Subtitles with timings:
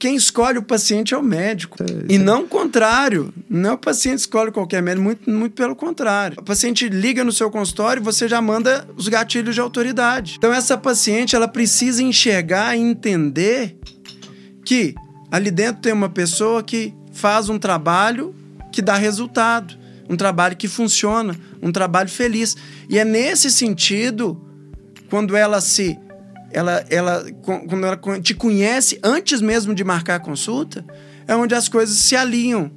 [0.00, 1.76] quem escolhe o paciente é o médico.
[1.82, 3.32] É, e não o contrário.
[3.48, 6.38] Não é o paciente escolhe qualquer médico, muito, muito pelo contrário.
[6.40, 10.36] O paciente liga no seu consultório e você já manda os gatilhos de autoridade.
[10.38, 13.76] Então, essa paciente, ela precisa enxergar e entender
[14.64, 14.94] que
[15.30, 18.34] ali dentro tem uma pessoa que faz um trabalho
[18.72, 19.76] que dá resultado,
[20.08, 22.56] um trabalho que funciona, um trabalho feliz.
[22.88, 24.40] E é nesse sentido,
[25.10, 25.98] quando ela se
[26.52, 30.84] ela, ela, quando ela te conhece antes mesmo de marcar a consulta,
[31.26, 32.72] é onde as coisas se alinham.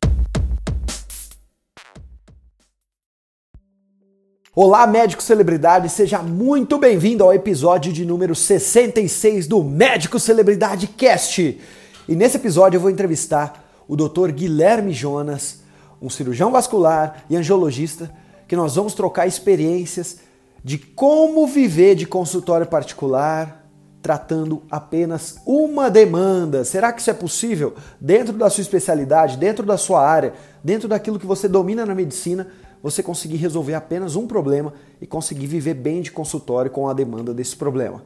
[4.55, 11.59] Olá, médico celebridade, seja muito bem-vindo ao episódio de número 66 do Médico Celebridade Cast.
[12.07, 14.31] E nesse episódio eu vou entrevistar o Dr.
[14.31, 15.61] Guilherme Jonas,
[15.99, 18.11] um cirurgião vascular e angiologista,
[18.47, 20.19] que nós vamos trocar experiências
[20.63, 23.62] de como viver de consultório particular,
[24.03, 26.65] tratando apenas uma demanda.
[26.65, 31.17] Será que isso é possível dentro da sua especialidade, dentro da sua área, dentro daquilo
[31.17, 32.47] que você domina na medicina?
[32.83, 37.33] Você conseguir resolver apenas um problema e conseguir viver bem de consultório com a demanda
[37.33, 38.03] desse problema.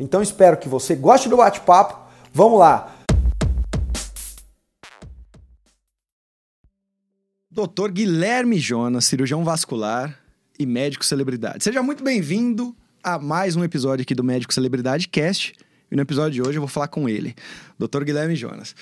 [0.00, 1.96] Então espero que você goste do bate-papo.
[2.32, 2.96] Vamos lá!
[7.48, 10.18] Doutor Guilherme Jonas, cirurgião vascular
[10.58, 11.62] e médico celebridade.
[11.62, 12.74] Seja muito bem-vindo
[13.06, 15.54] a mais um episódio aqui do Médico Celebridade Cast.
[15.88, 17.36] E no episódio de hoje eu vou falar com ele,
[17.78, 18.02] Dr.
[18.02, 18.74] Guilherme Jonas.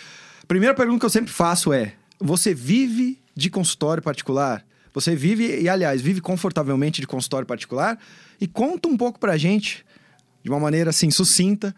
[0.48, 4.64] primeira pergunta que eu sempre faço é: você vive de consultório particular?
[4.94, 7.98] Você vive, e aliás, vive confortavelmente de consultório particular?
[8.40, 9.84] E conta um pouco pra gente,
[10.42, 11.76] de uma maneira assim sucinta,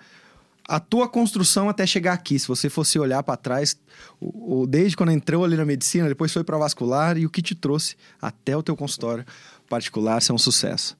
[0.68, 2.38] a tua construção até chegar aqui.
[2.38, 3.76] Se você fosse olhar para trás,
[4.20, 7.42] o, o, desde quando entrou ali na medicina, depois foi para vascular e o que
[7.42, 9.24] te trouxe até o teu consultório
[9.68, 10.96] particular ser um sucesso.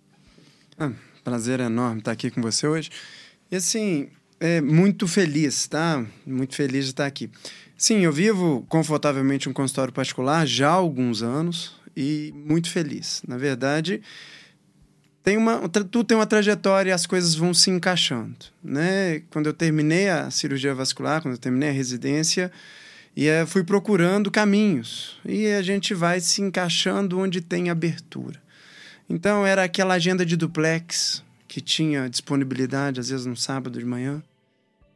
[0.76, 0.90] Ah,
[1.26, 2.88] Prazer enorme estar aqui com você hoje.
[3.50, 6.06] E assim, é muito feliz, tá?
[6.24, 7.28] Muito feliz de estar aqui.
[7.76, 13.24] Sim, eu vivo confortavelmente um consultório particular já há alguns anos e muito feliz.
[13.26, 14.00] Na verdade,
[15.24, 19.20] tem uma, tudo tem uma trajetória e as coisas vão se encaixando, né?
[19.28, 22.52] Quando eu terminei a cirurgia vascular, quando eu terminei a residência,
[23.16, 28.46] e é, fui procurando caminhos e a gente vai se encaixando onde tem abertura.
[29.08, 31.24] Então era aquela agenda de duplex
[31.56, 34.22] que tinha disponibilidade, às vezes no sábado de manhã.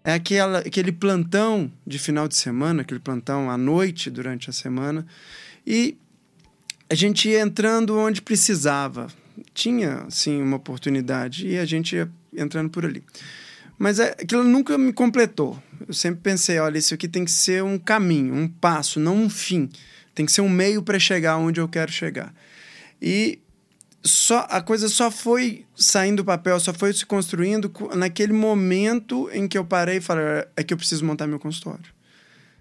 [0.04, 5.06] É aquela, aquele plantão de final de semana, aquele plantão à noite durante a semana.
[5.66, 5.96] E
[6.90, 9.08] a gente ia entrando onde precisava.
[9.54, 13.02] Tinha, sim, uma oportunidade e a gente ia entrando por ali.
[13.78, 15.58] Mas é, aquilo nunca me completou.
[15.88, 19.30] Eu sempre pensei, olha, isso aqui tem que ser um caminho, um passo, não um
[19.30, 19.70] fim.
[20.14, 22.34] Tem que ser um meio para chegar onde eu quero chegar.
[23.00, 23.38] E
[24.02, 29.46] só a coisa só foi saindo do papel, só foi se construindo naquele momento em
[29.46, 31.84] que eu parei e falei, é que eu preciso montar meu consultório.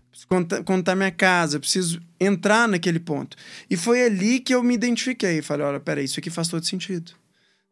[0.10, 3.38] Preciso contar, contar minha casa, preciso entrar naquele ponto.
[3.70, 5.42] E foi ali que eu me identifiquei.
[5.42, 7.14] Falei, olha, peraí, isso aqui faz todo sentido.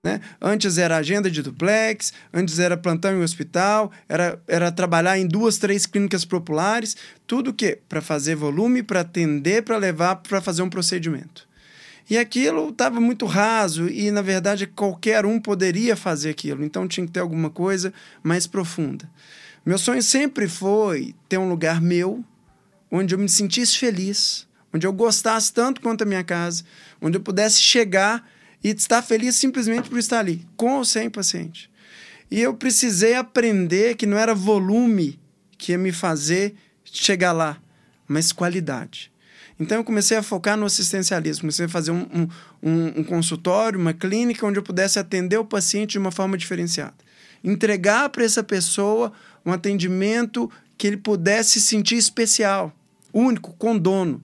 [0.04, 0.22] Né?
[0.42, 5.58] Antes era agenda de duplex, antes era plantão em hospital, era, era trabalhar em duas,
[5.58, 6.96] três clínicas populares,
[7.26, 7.80] tudo o quê?
[7.90, 11.47] Para fazer volume, para atender, para levar, para fazer um procedimento.
[12.10, 16.64] E aquilo estava muito raso e, na verdade, qualquer um poderia fazer aquilo.
[16.64, 19.10] Então tinha que ter alguma coisa mais profunda.
[19.66, 22.24] Meu sonho sempre foi ter um lugar meu,
[22.90, 26.64] onde eu me sentisse feliz, onde eu gostasse tanto quanto a minha casa,
[27.02, 28.26] onde eu pudesse chegar
[28.64, 31.70] e estar feliz simplesmente por estar ali, com ou sem paciente.
[32.32, 35.20] E eu precisei aprender que não era volume
[35.58, 37.58] que ia me fazer chegar lá,
[38.08, 39.12] mas qualidade.
[39.60, 42.06] Então eu comecei a focar no assistencialismo, comecei a fazer um,
[42.62, 46.94] um, um, consultório, uma clínica onde eu pudesse atender o paciente de uma forma diferenciada.
[47.44, 49.12] Entregar para essa pessoa
[49.46, 52.72] um atendimento que ele pudesse se sentir especial,
[53.12, 54.22] único, com dono.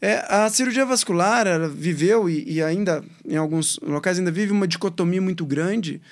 [0.00, 5.22] É, a cirurgia vascular viveu e, e, ainda, em alguns locais, ainda vive uma dicotomia
[5.22, 6.02] muito grande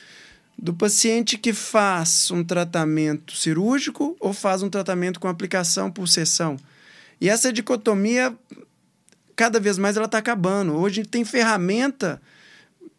[0.56, 6.56] do paciente que faz um tratamento cirúrgico ou faz um tratamento com aplicação por sessão.
[7.20, 8.34] E essa dicotomia,
[9.34, 10.74] cada vez mais, ela está acabando.
[10.74, 12.20] Hoje a gente tem ferramenta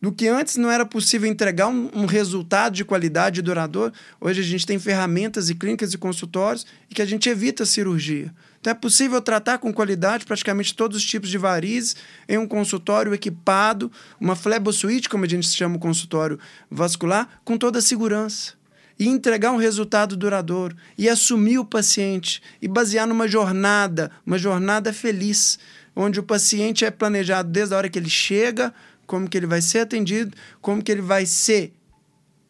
[0.01, 3.94] do que antes não era possível entregar um, um, resultado de qualidade duradouro.
[4.21, 7.65] Hoje a gente tem ferramentas e clínicas e consultórios e que a gente evita a
[7.65, 8.33] cirurgia.
[8.59, 11.95] Então é possível tratar com qualidade praticamente todos os tipos de varizes
[12.27, 16.39] em um consultório equipado, uma flebosuite, como a gente chama o consultório
[16.69, 18.53] vascular, com toda a segurança
[18.97, 24.94] e entregar um resultado duradouro e assumir o paciente e basear numa jornada, uma jornada
[24.94, 25.59] feliz,
[25.95, 28.74] onde o paciente é planejado desde a hora que ele chega,
[29.06, 31.74] como que ele vai ser atendido, como que ele vai ser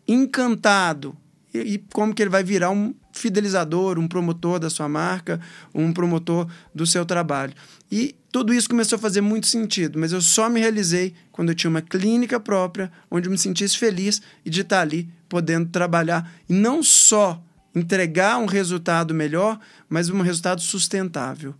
[0.07, 1.15] encantado
[1.53, 5.39] e, e como que ele vai virar um fidelizador, um promotor da sua marca,
[5.73, 7.53] um promotor do seu trabalho.
[7.91, 11.55] E tudo isso começou a fazer muito sentido, mas eu só me realizei quando eu
[11.55, 16.31] tinha uma clínica própria, onde eu me sentisse feliz e de estar ali podendo trabalhar
[16.49, 17.41] e não só
[17.75, 21.53] entregar um resultado melhor, mas um resultado sustentável.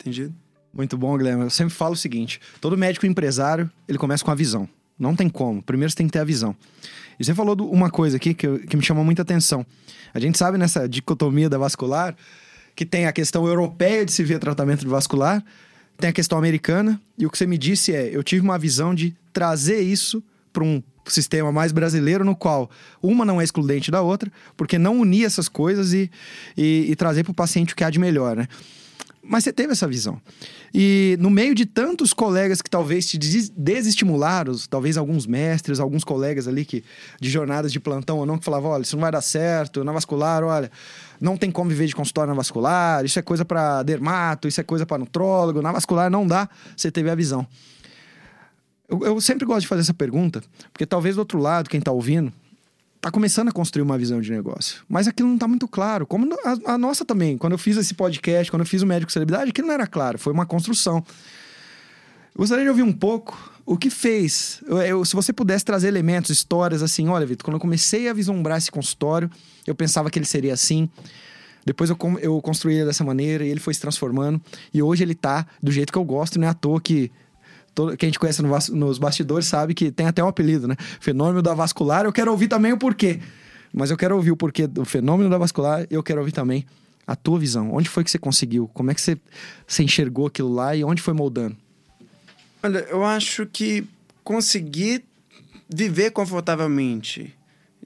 [0.00, 0.34] Entendido?
[0.72, 1.44] Muito bom, Guilherme.
[1.44, 4.68] Eu sempre falo o seguinte: todo médico empresário ele começa com a visão.
[4.98, 5.62] Não tem como.
[5.62, 6.54] Primeiro você tem que ter a visão.
[7.18, 9.64] E você falou uma coisa aqui que, que me chamou muita atenção.
[10.12, 12.14] A gente sabe nessa dicotomia da vascular
[12.74, 15.44] que tem a questão europeia de se ver tratamento de vascular,
[15.98, 18.94] tem a questão americana, e o que você me disse é: eu tive uma visão
[18.94, 20.22] de trazer isso
[20.52, 22.70] para um sistema mais brasileiro, no qual
[23.02, 26.10] uma não é excludente da outra, porque não unir essas coisas e,
[26.56, 28.46] e, e trazer para o paciente o que há de melhor, né?
[29.22, 30.20] Mas você teve essa visão.
[30.72, 36.48] E no meio de tantos colegas que talvez te desestimularam, talvez alguns mestres, alguns colegas
[36.48, 36.82] ali que
[37.20, 39.92] de jornadas de plantão ou não, que falavam: olha, isso não vai dar certo, na
[39.92, 40.70] vascular, olha,
[41.20, 44.64] não tem como viver de consultório na vascular, isso é coisa para dermato, isso é
[44.64, 46.48] coisa para nutrólogo, na vascular não dá.
[46.74, 47.46] Você teve a visão.
[48.90, 50.42] Eu, eu sempre gosto de fazer essa pergunta,
[50.72, 52.32] porque talvez do outro lado, quem está ouvindo,
[53.00, 54.82] tá começando a construir uma visão de negócio.
[54.88, 56.06] Mas aquilo não tá muito claro.
[56.06, 57.38] Como a, a, nossa também.
[57.38, 60.18] Quando eu fiz esse podcast, quando eu fiz o Médico Celebridade, aquilo não era claro.
[60.18, 61.04] Foi uma construção.
[62.34, 64.60] Eu gostaria de ouvir um pouco o que fez.
[64.66, 67.08] Eu, eu, se você pudesse trazer elementos, histórias assim.
[67.08, 69.30] Olha, Vitor, quando eu comecei a vislumbrar esse consultório,
[69.66, 70.88] eu pensava que ele seria assim.
[71.64, 74.40] Depois eu, eu construí ele dessa maneira e ele foi se transformando.
[74.74, 77.10] E hoje ele tá do jeito que eu gosto, não é à toa que
[77.80, 80.76] todo, quem gente conhece no, nos bastidores sabe que tem até um apelido, né?
[81.00, 82.04] Fenômeno da vascular.
[82.04, 83.20] Eu quero ouvir também o porquê.
[83.72, 86.66] Mas eu quero ouvir o porquê do fenômeno da vascular eu quero ouvir também
[87.06, 87.72] a tua visão.
[87.72, 88.68] Onde foi que você conseguiu?
[88.74, 89.18] Como é que você,
[89.66, 91.56] você enxergou aquilo lá e onde foi moldando?
[92.62, 93.86] Olha, eu acho que
[94.22, 95.04] conseguir
[95.68, 97.34] viver confortavelmente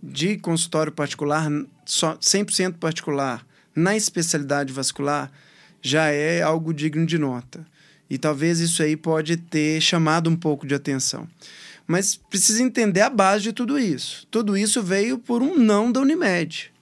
[0.03, 1.49] de consultório particular,
[1.87, 5.31] só 100% particular, na especialidade vascular,
[5.81, 7.65] já é algo digno de nota.
[8.09, 11.27] E talvez isso aí pode ter chamado um pouco de atenção.
[11.87, 14.27] Mas precisa entender a base de tudo isso.
[14.31, 16.73] Tudo isso veio por um não da Unimed.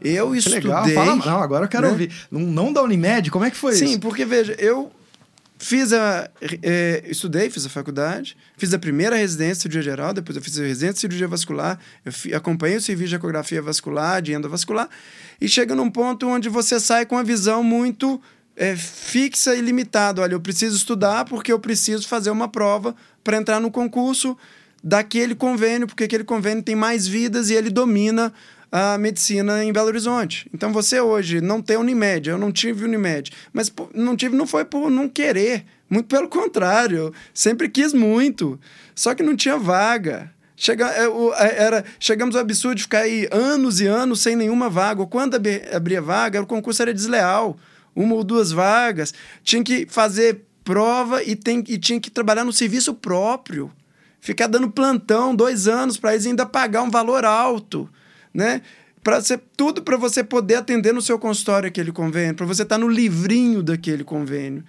[0.00, 0.60] Eu que estudei.
[0.60, 0.88] Legal.
[0.90, 1.92] Fala, não, agora eu quero né?
[1.92, 2.12] ouvir.
[2.30, 3.30] Um não da Unimed?
[3.30, 3.94] Como é que foi Sim, isso?
[3.94, 4.92] Sim, porque veja, eu
[5.58, 6.30] fiz a.
[6.62, 10.58] É, estudei, fiz a faculdade, fiz a primeira residência de cirurgia geral, depois eu fiz
[10.58, 14.88] a residência de cirurgia vascular, eu fi, acompanhei o serviço de ecografia vascular, de endovascular,
[15.40, 18.20] e chega num ponto onde você sai com uma visão muito
[18.56, 20.22] é, fixa e limitada.
[20.22, 24.36] Olha, eu preciso estudar porque eu preciso fazer uma prova para entrar no concurso
[24.82, 28.32] daquele convênio, porque aquele convênio tem mais vidas e ele domina
[28.70, 30.48] a medicina em Belo Horizonte.
[30.52, 34.64] Então você hoje não tem Unimed, eu não tive Unimed, mas não tive não foi
[34.64, 38.58] por não querer, muito pelo contrário, sempre quis muito,
[38.94, 40.30] só que não tinha vaga.
[40.56, 44.68] Chega, é, é, era, chegamos ao absurdo de ficar aí anos e anos sem nenhuma
[44.68, 45.04] vaga.
[45.06, 45.36] Quando
[45.72, 47.56] abria vaga, o concurso era desleal
[47.94, 52.52] uma ou duas vagas, tinha que fazer prova e, tem, e tinha que trabalhar no
[52.52, 53.70] serviço próprio.
[54.20, 57.88] Ficar dando plantão dois anos para eles ainda pagar um valor alto,
[58.32, 58.62] né?
[59.02, 62.76] Para ser tudo para você poder atender no seu consultório aquele convênio, para você estar
[62.76, 64.64] tá no livrinho daquele convênio.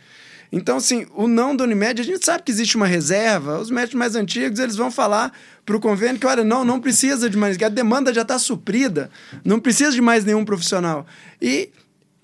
[0.51, 3.59] Então, assim, o não da Unimed, a gente sabe que existe uma reserva.
[3.59, 5.31] Os médicos mais antigos, eles vão falar
[5.65, 9.09] para o convênio que, olha, não, não precisa de mais, a demanda já está suprida,
[9.43, 11.05] não precisa de mais nenhum profissional.
[11.41, 11.69] E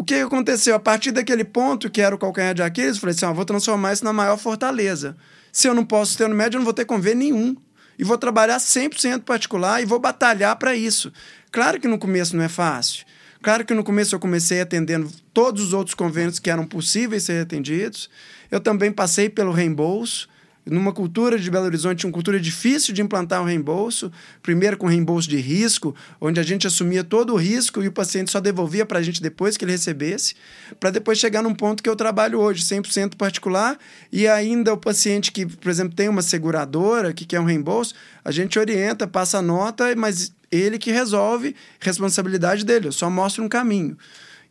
[0.02, 0.74] o que aconteceu?
[0.74, 3.94] A partir daquele ponto, que era o calcanhar de Aquiles, eu falei assim: vou transformar
[3.94, 5.16] isso na maior fortaleza.
[5.52, 7.56] Se eu não posso ter no médio, eu não vou ter convênio nenhum.
[8.00, 11.14] E vou trabalhar 100% particular e vou batalhar para isso.
[11.52, 13.06] Claro que no começo não é fácil.
[13.44, 17.44] Claro que no começo eu comecei atendendo todos os outros convênios que eram possíveis ser
[17.44, 18.10] atendidos.
[18.50, 20.28] Eu também passei pelo reembolso
[20.66, 24.12] numa cultura de Belo Horizonte, uma cultura difícil de implantar o um reembolso,
[24.44, 28.32] primeiro com reembolso de risco, onde a gente assumia todo o risco e o paciente
[28.32, 30.36] só devolvia para a gente depois que ele recebesse,
[30.80, 33.78] para depois chegar num ponto que eu trabalho hoje, 100% particular,
[34.12, 38.32] e ainda o paciente que, por exemplo, tem uma seguradora que quer um reembolso, a
[38.32, 43.50] gente orienta, passa a nota, mas ele que resolve, responsabilidade dele, eu só mostro um
[43.50, 43.98] caminho.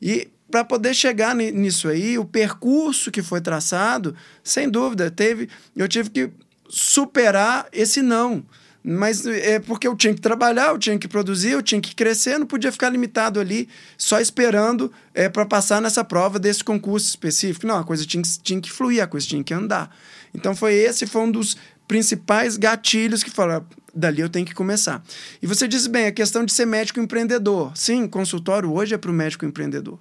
[0.01, 5.89] E para poder chegar nisso aí, o percurso que foi traçado, sem dúvida, teve, eu
[5.89, 6.31] tive que
[6.69, 8.45] superar esse não.
[8.83, 12.39] Mas é porque eu tinha que trabalhar, eu tinha que produzir, eu tinha que crescer,
[12.39, 17.67] não podia ficar limitado ali só esperando é, para passar nessa prova desse concurso específico.
[17.67, 19.95] Não, a coisa tinha, tinha que fluir, a coisa tinha que andar.
[20.33, 25.03] Então foi esse foi um dos principais gatilhos que falaram, dali eu tenho que começar.
[25.43, 27.73] E você disse bem, a questão de ser médico empreendedor.
[27.75, 29.99] Sim, consultório hoje é para o médico empreendedor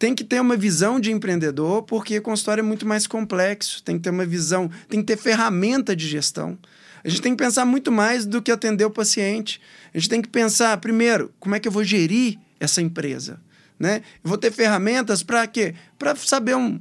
[0.00, 4.02] tem que ter uma visão de empreendedor, porque consultório é muito mais complexo, tem que
[4.02, 6.58] ter uma visão, tem que ter ferramenta de gestão.
[7.04, 9.60] A gente tem que pensar muito mais do que atender o paciente.
[9.94, 13.40] A gente tem que pensar, primeiro, como é que eu vou gerir essa empresa?
[13.80, 14.02] né?
[14.22, 15.74] Eu vou ter ferramentas para quê?
[15.98, 16.78] Para saber um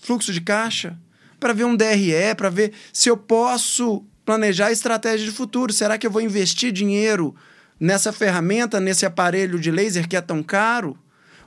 [0.00, 0.98] fluxo de caixa,
[1.38, 5.72] para ver um DRE, para ver se eu posso planejar a estratégia de futuro.
[5.72, 7.36] Será que eu vou investir dinheiro
[7.78, 10.98] nessa ferramenta, nesse aparelho de laser que é tão caro?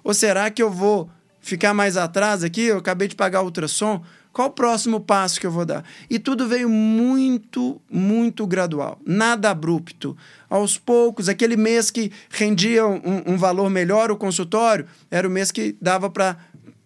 [0.03, 2.63] Ou será que eu vou ficar mais atrás aqui?
[2.63, 4.03] Eu acabei de pagar ultrassom.
[4.31, 5.86] Qual o próximo passo que eu vou dar?
[6.10, 10.17] E tudo veio muito, muito gradual, nada abrupto.
[10.50, 15.51] Aos poucos, aquele mês que rendia um, um valor melhor o consultório, era o mês
[15.51, 16.36] que dava para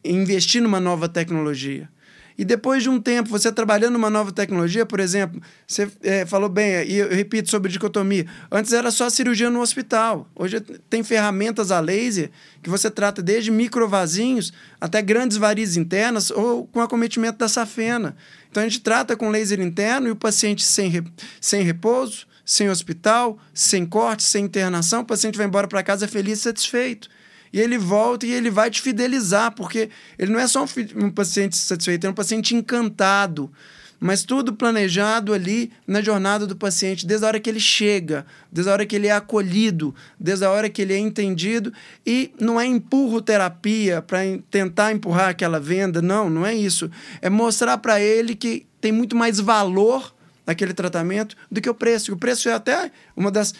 [0.03, 1.89] investir numa nova tecnologia.
[2.37, 6.47] E depois de um tempo, você trabalhando uma nova tecnologia, por exemplo, você é, falou
[6.47, 8.27] bem, e eu repito sobre dicotomia.
[8.51, 10.29] Antes era só cirurgia no hospital.
[10.35, 12.29] Hoje tem ferramentas a laser
[12.61, 18.15] que você trata desde microvasinhos até grandes varizes internas ou com acometimento da safena.
[18.51, 21.03] Então a gente trata com laser interno e o paciente sem,
[21.41, 26.39] sem repouso, sem hospital, sem corte, sem internação, o paciente vai embora para casa feliz
[26.39, 27.09] e satisfeito.
[27.51, 31.09] E ele volta e ele vai te fidelizar, porque ele não é só um, um
[31.09, 33.51] paciente satisfeito, é um paciente encantado.
[33.99, 38.69] Mas tudo planejado ali na jornada do paciente, desde a hora que ele chega, desde
[38.69, 41.73] a hora que ele é acolhido, desde a hora que ele é entendido.
[42.05, 44.19] E não é empurro terapia para
[44.51, 46.91] tentar empurrar aquela venda, não, não é isso.
[47.21, 50.13] É mostrar para ele que tem muito mais valor
[50.45, 52.13] naquele tratamento do que o preço.
[52.13, 53.53] O preço é até uma das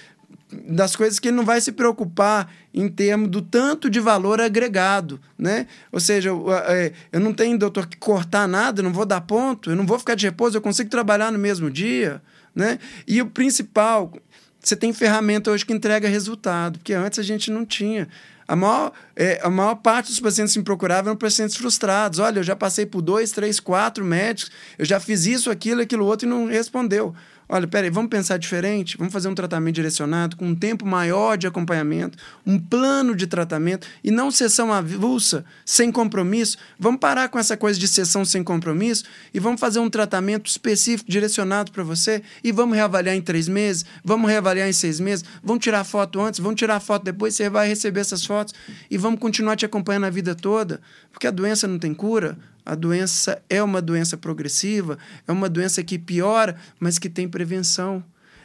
[0.52, 5.20] das coisas que ele não vai se preocupar em termos do tanto de valor agregado,
[5.38, 5.68] né?
[5.92, 9.70] Ou seja, eu, é, eu não tenho, doutor, que cortar nada, não vou dar ponto,
[9.70, 12.22] eu não vou ficar de repouso, eu consigo trabalhar no mesmo dia,
[12.56, 12.80] né?
[13.06, 14.14] E o principal,
[14.60, 18.08] você tem ferramenta hoje que entrega resultado, porque antes a gente não tinha.
[18.48, 22.20] A maior, é, a maior parte dos pacientes que me procuravam eram pacientes frustrados.
[22.20, 26.06] Olha, eu já passei por dois, três, quatro médicos, eu já fiz isso, aquilo, aquilo
[26.06, 27.14] outro e não respondeu.
[27.50, 28.98] Olha, peraí, vamos pensar diferente?
[28.98, 33.88] Vamos fazer um tratamento direcionado com um tempo maior de acompanhamento, um plano de tratamento
[34.04, 36.58] e não sessão avulsa, sem compromisso.
[36.78, 41.10] Vamos parar com essa coisa de sessão sem compromisso e vamos fazer um tratamento específico,
[41.10, 45.64] direcionado para você e vamos reavaliar em três meses, vamos reavaliar em seis meses, vamos
[45.64, 48.54] tirar foto antes, vamos tirar foto depois, você vai receber essas fotos
[48.92, 50.82] e vamos continuar te acompanhando a vida toda,
[51.14, 52.38] porque a doença não tem cura,
[52.68, 58.04] a doença é uma doença progressiva, é uma doença que piora, mas que tem prevenção.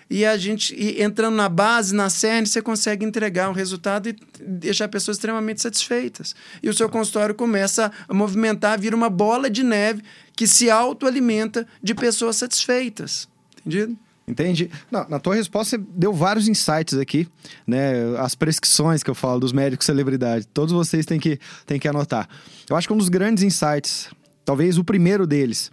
[0.08, 4.16] E a gente, e entrando na base, na cerne, você consegue entregar um resultado e
[4.40, 6.36] deixar pessoas extremamente satisfeitas.
[6.62, 10.04] E o seu consultório começa a movimentar, vira uma bola de neve
[10.36, 13.28] que se autoalimenta de pessoas satisfeitas.
[13.58, 13.98] Entendido?
[14.32, 14.70] Entende?
[14.90, 17.28] Não, na tua resposta você deu vários insights aqui,
[17.66, 18.16] né?
[18.18, 20.46] As prescrições que eu falo dos médicos celebridade.
[20.46, 22.26] Todos vocês têm que, têm que anotar.
[22.68, 24.08] Eu acho que um dos grandes insights,
[24.42, 25.70] talvez o primeiro deles,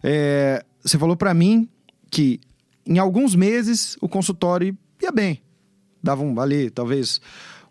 [0.00, 1.68] é, você falou para mim
[2.08, 2.38] que
[2.86, 5.42] em alguns meses o consultório ia bem.
[6.00, 7.20] Davam ali, talvez,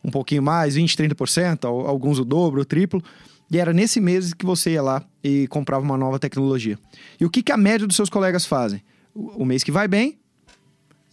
[0.03, 3.01] um pouquinho mais, 20, 30%, alguns o dobro, o triplo.
[3.49, 6.77] E era nesse mês que você ia lá e comprava uma nova tecnologia.
[7.17, 8.81] E o que, que a média dos seus colegas fazem?
[9.13, 10.17] O mês que vai bem,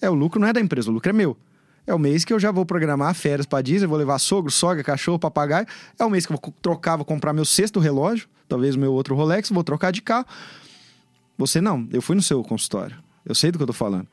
[0.01, 1.37] é o lucro não é da empresa, o lucro é meu.
[1.87, 4.85] É o mês que eu já vou programar férias para Disney, vou levar sogro, sogra,
[4.85, 5.67] cachorro, papagaio.
[5.99, 8.93] É o mês que eu vou trocar, vou comprar meu sexto relógio, talvez o meu
[8.93, 10.27] outro Rolex, vou trocar de carro.
[11.39, 12.97] Você não, eu fui no seu consultório.
[13.25, 14.07] Eu sei do que eu tô falando.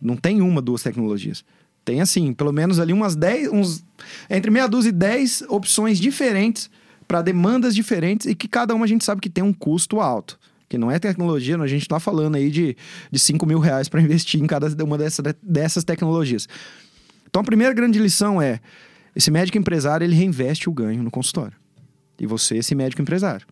[0.00, 1.44] Não tem uma, duas tecnologias.
[1.84, 3.84] Tem assim, pelo menos ali umas 10, uns
[4.28, 6.68] entre meia dúzia e 10 opções diferentes
[7.06, 10.38] para demandas diferentes e que cada uma a gente sabe que tem um custo alto
[10.72, 12.74] que não é tecnologia, a gente está falando aí de,
[13.10, 16.48] de 5 mil reais para investir em cada uma dessa, dessas tecnologias.
[17.28, 18.58] Então a primeira grande lição é:
[19.14, 21.52] esse médico empresário ele reinveste o ganho no consultório.
[22.18, 23.46] E você, esse médico empresário.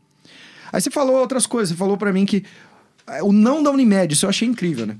[0.72, 2.42] Aí você falou outras coisas, você falou para mim que
[3.06, 4.96] é, o não da Unimed, isso eu achei incrível, né?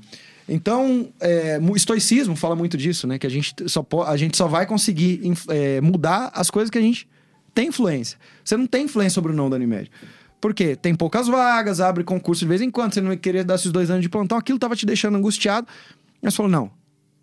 [0.47, 3.17] Então, é, o estoicismo fala muito disso, né?
[3.17, 6.81] Que a gente só, a gente só vai conseguir é, mudar as coisas que a
[6.81, 7.07] gente
[7.51, 8.19] tem influência.
[8.43, 9.89] Você não tem influência sobre o não da Unimed.
[10.41, 13.55] Porque tem poucas vagas, abre concurso de vez em quando, você não vai querer dar
[13.55, 15.67] esses dois anos de plantão, aquilo estava te deixando angustiado.
[16.19, 16.71] Mas falou: não,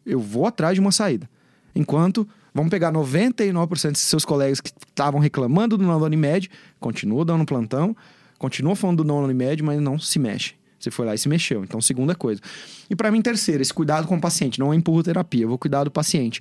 [0.07, 1.29] eu vou atrás de uma saída.
[1.75, 6.49] Enquanto vamos pegar 99% de seus colegas que estavam reclamando do não Unimed,
[6.79, 7.95] continua dando plantão,
[8.39, 10.55] continua falando do não Unimed, mas não se mexe.
[10.79, 11.65] Você foi lá e se mexeu.
[11.65, 12.41] Então, segunda coisa.
[12.89, 14.61] E para mim, terceira, esse cuidado com o paciente.
[14.61, 16.41] Não é empurro terapia, eu vou cuidar do paciente.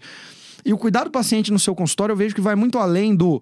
[0.63, 3.41] E o cuidado do paciente no seu consultório, eu vejo que vai muito além do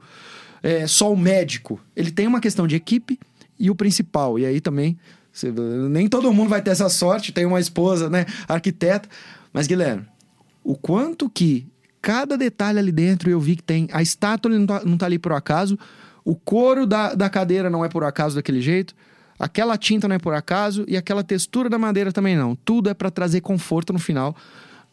[0.65, 1.79] é, só o médico.
[1.95, 3.19] Ele tem uma questão de equipe
[3.59, 4.39] e o principal.
[4.39, 4.97] E aí também,
[5.31, 9.07] você, nem todo mundo vai ter essa sorte, tem uma esposa, né, arquiteta.
[9.53, 10.07] Mas, Guilherme,
[10.63, 11.67] o quanto que
[12.01, 13.87] cada detalhe ali dentro eu vi que tem.
[13.91, 15.77] A estátua não tá, não tá ali por acaso,
[16.23, 18.95] o couro da, da cadeira não é por acaso daquele jeito,
[19.37, 22.55] aquela tinta não é por acaso e aquela textura da madeira também não.
[22.55, 24.35] Tudo é para trazer conforto no final,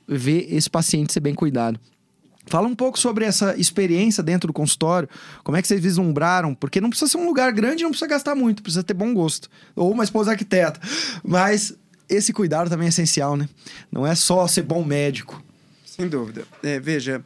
[0.06, 1.80] ver esse paciente ser bem cuidado.
[2.46, 5.08] Fala um pouco sobre essa experiência dentro do consultório,
[5.44, 8.34] como é que vocês vislumbraram, porque não precisa ser um lugar grande, não precisa gastar
[8.34, 9.48] muito, precisa ter bom gosto.
[9.76, 10.80] Ou uma esposa arquiteta.
[11.22, 11.74] Mas
[12.08, 13.48] esse cuidado também é essencial, né?
[13.90, 15.42] Não é só ser bom médico.
[15.86, 16.44] Sem dúvida.
[16.62, 17.24] É, veja,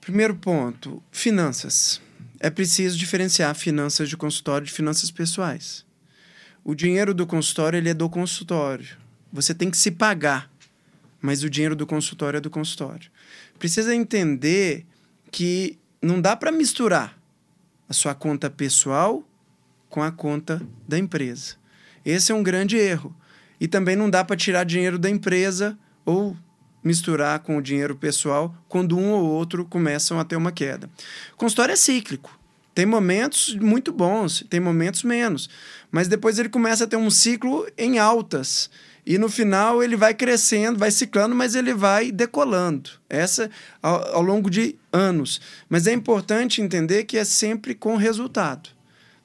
[0.00, 2.00] primeiro ponto, finanças.
[2.38, 5.84] É preciso diferenciar finanças de consultório de finanças pessoais.
[6.62, 8.96] O dinheiro do consultório ele é do consultório.
[9.32, 10.50] Você tem que se pagar,
[11.22, 13.10] mas o dinheiro do consultório é do consultório
[13.58, 14.86] precisa entender
[15.30, 17.18] que não dá para misturar
[17.88, 19.26] a sua conta pessoal
[19.88, 21.56] com a conta da empresa.
[22.04, 23.14] Esse é um grande erro.
[23.60, 26.36] E também não dá para tirar dinheiro da empresa ou
[26.82, 30.90] misturar com o dinheiro pessoal quando um ou outro começam a ter uma queda.
[31.36, 32.38] Consultório é cíclico.
[32.74, 35.48] Tem momentos muito bons, tem momentos menos.
[35.90, 38.68] Mas depois ele começa a ter um ciclo em altas.
[39.06, 42.90] E no final ele vai crescendo, vai ciclando, mas ele vai decolando.
[43.08, 43.50] Essa
[43.82, 45.40] ao, ao longo de anos.
[45.68, 48.70] Mas é importante entender que é sempre com resultado.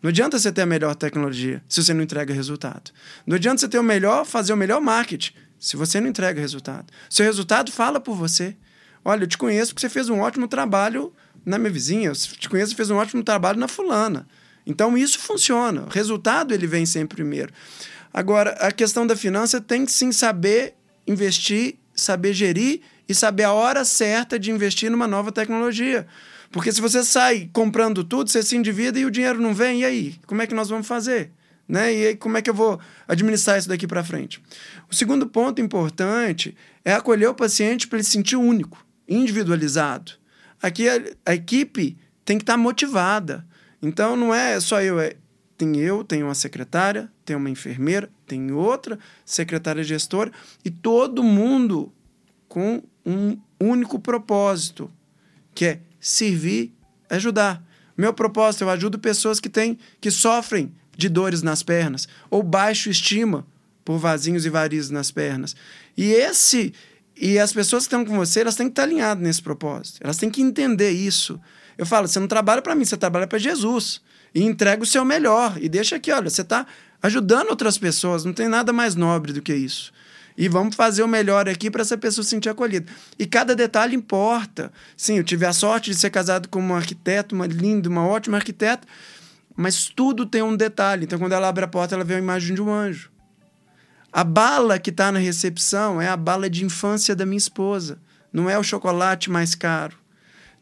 [0.02, 2.92] Não adianta você ter a melhor tecnologia se você não entrega resultado.
[3.26, 6.86] Não adianta você ter o melhor, fazer o melhor marketing se você não entrega resultado.
[7.10, 8.56] Seu resultado fala por você.
[9.04, 11.14] Olha, eu te conheço porque você fez um ótimo trabalho
[11.46, 14.28] na minha vizinha, eu te conheço, fez um ótimo trabalho na fulana.
[14.66, 15.84] Então isso funciona.
[15.84, 17.52] O resultado ele vem sempre primeiro.
[18.14, 20.76] Agora, a questão da finança tem que sim saber
[21.06, 26.08] investir, saber gerir e saber a hora certa de investir numa nova tecnologia.
[26.52, 29.86] Porque se você sai comprando tudo, você se endivida e o dinheiro não vem, e
[29.86, 30.16] aí?
[30.26, 31.32] Como é que nós vamos fazer?
[31.68, 31.94] Né?
[31.94, 34.42] E aí, como é que eu vou administrar isso daqui para frente?
[34.90, 40.14] O segundo ponto importante é acolher o paciente para ele se sentir único, individualizado.
[40.62, 43.46] Aqui a, a equipe tem que estar tá motivada.
[43.82, 45.14] Então não é só eu, é
[45.60, 50.32] tem eu, tem uma secretária, tem uma enfermeira, tem outra secretária gestora
[50.64, 51.92] e todo mundo
[52.48, 54.90] com um único propósito,
[55.54, 56.74] que é servir,
[57.10, 57.62] ajudar.
[57.98, 62.90] Meu propósito, eu ajudo pessoas que têm que sofrem de dores nas pernas ou baixo
[62.90, 63.46] estima
[63.84, 65.58] por vasinhos e varizes nas pernas.
[65.98, 66.74] E esse
[67.18, 70.00] e as pessoas que estão com você, elas têm que estar alinhadas nesse propósito.
[70.02, 71.38] Elas têm que entender isso.
[71.80, 74.02] Eu falo, você não trabalha para mim, você trabalha para Jesus
[74.36, 75.58] e entrega o seu melhor.
[75.62, 76.68] E deixa aqui, olha, você está
[77.02, 79.94] ajudando outras pessoas, não tem nada mais nobre do que isso.
[80.38, 82.92] E vamos fazer o melhor aqui para essa pessoa se sentir acolhida.
[83.18, 84.74] E cada detalhe importa.
[84.98, 88.36] Sim, eu tive a sorte de ser casado com uma arquiteta, uma linda, uma ótima
[88.36, 88.86] arquiteta,
[89.56, 91.06] mas tudo tem um detalhe.
[91.06, 93.10] Então, quando ela abre a porta, ela vê a imagem de um anjo.
[94.12, 98.00] A bala que está na recepção é a bala de infância da minha esposa.
[98.34, 99.98] Não é o chocolate mais caro.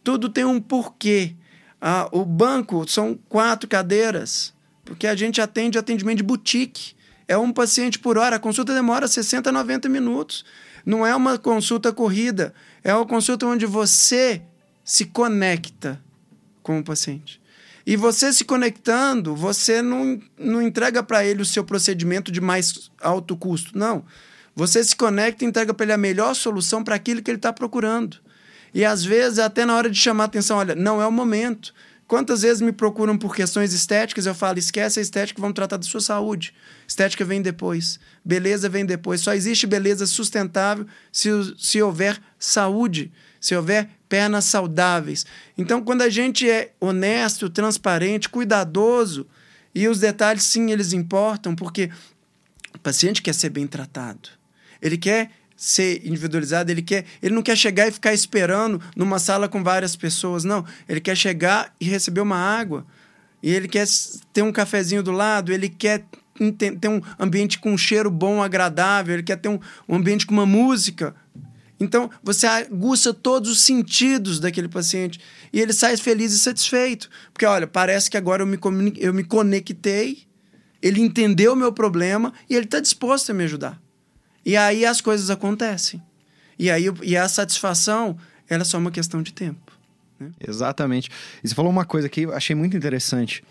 [0.08, 1.36] Tudo tem um porquê.
[1.82, 4.54] Ah, o banco são quatro cadeiras,
[4.86, 6.96] porque a gente atende atendimento de boutique.
[7.28, 8.38] É um paciente por hora.
[8.38, 10.46] A consulta demora 60, 90 minutos.
[10.86, 12.54] Não é uma consulta corrida.
[12.86, 14.42] É uma consulta onde você
[14.82, 16.02] se conecta
[16.64, 17.42] com o paciente.
[17.86, 22.90] E você se conectando, você não, não entrega para ele o seu procedimento de mais
[23.02, 23.78] alto custo.
[23.78, 24.06] Não.
[24.56, 27.52] Você se conecta e entrega para ele a melhor solução para aquilo que ele está
[27.52, 28.26] procurando.
[28.74, 31.74] E às vezes, até na hora de chamar a atenção, olha, não é o momento.
[32.08, 35.84] Quantas vezes me procuram por questões estéticas, eu falo, esquece a estética, vamos tratar da
[35.84, 36.54] sua saúde.
[36.88, 39.20] Estética vem depois, beleza vem depois.
[39.20, 45.26] Só existe beleza sustentável se, se houver saúde, se houver pernas saudáveis.
[45.58, 49.28] Então, quando a gente é honesto, transparente, cuidadoso,
[49.76, 51.92] e os detalhes, sim, eles importam, porque
[52.74, 54.30] o paciente quer ser bem tratado.
[54.82, 59.50] Ele quer ser individualizado, ele quer, ele não quer chegar e ficar esperando numa sala
[59.50, 60.64] com várias pessoas, não.
[60.88, 62.86] Ele quer chegar e receber uma água.
[63.42, 63.88] E ele quer
[64.32, 66.06] ter um cafezinho do lado, ele quer
[66.80, 70.34] ter um ambiente com um cheiro bom, agradável, ele quer ter um, um ambiente com
[70.34, 71.16] uma música.
[71.80, 75.20] Então, você aguça todos os sentidos daquele paciente
[75.52, 77.10] e ele sai feliz e satisfeito.
[77.34, 78.60] Porque, olha, parece que agora eu me,
[78.98, 80.24] eu me conectei,
[80.82, 83.87] ele entendeu o meu problema e ele está disposto a me ajudar.
[84.48, 86.02] E aí as coisas acontecem.
[86.58, 88.18] E aí e a satisfação,
[88.50, 89.74] ela é só uma questão de tempo.
[90.18, 90.32] Né?
[90.40, 91.12] Exatamente.
[91.44, 93.44] E você falou uma coisa que eu achei muito interessante.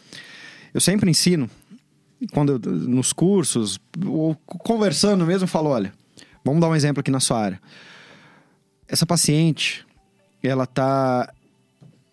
[0.73, 1.51] Eu sempre ensino,
[2.33, 5.93] quando eu, nos cursos, ou conversando mesmo, falo: olha,
[6.43, 7.61] vamos dar um exemplo aqui na sua área.
[8.89, 9.87] Essa paciente,
[10.43, 11.31] ela tá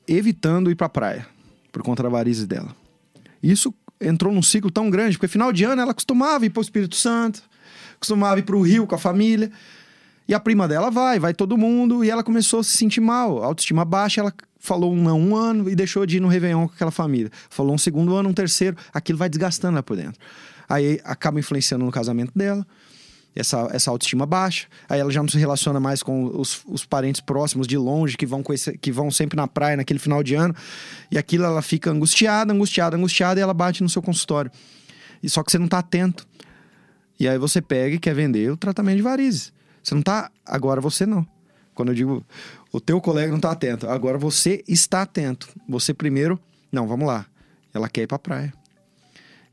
[0.06, 1.26] evitando ir para a praia
[1.72, 2.76] por conta da varizes dela.
[3.41, 6.63] Isso entrou num ciclo tão grande, porque final de ano ela costumava ir para o
[6.63, 7.43] Espírito Santo,
[8.04, 9.50] costumava ir para o Rio com a família.
[10.28, 13.44] E a prima dela vai, vai todo mundo, e ela começou a se sentir mal,
[13.44, 16.92] autoestima baixa, ela falou um, um ano e deixou de ir no Réveillon com aquela
[16.92, 17.30] família.
[17.50, 20.20] Falou um segundo ano, um terceiro, aquilo vai desgastando lá por dentro.
[20.70, 22.66] Aí acaba influenciando no casamento dela,
[23.36, 24.68] essa, essa autoestima baixa.
[24.88, 28.26] Aí ela já não se relaciona mais com os, os parentes próximos de longe que
[28.26, 30.56] vão, esse, que vão sempre na praia naquele final de ano.
[31.12, 34.50] E aquilo ela fica angustiada, angustiada, angustiada e ela bate no seu consultório.
[35.22, 36.26] E só que você não está atento.
[37.19, 39.54] E aí você pega e quer vender o tratamento de varizes.
[39.82, 40.32] Você não está.
[40.45, 41.26] Agora você não.
[41.73, 42.26] Quando eu digo
[42.71, 45.47] o teu colega não está atento, agora você está atento.
[45.69, 46.39] Você primeiro,
[46.71, 47.26] não, vamos lá.
[47.73, 48.54] Ela quer ir para a praia.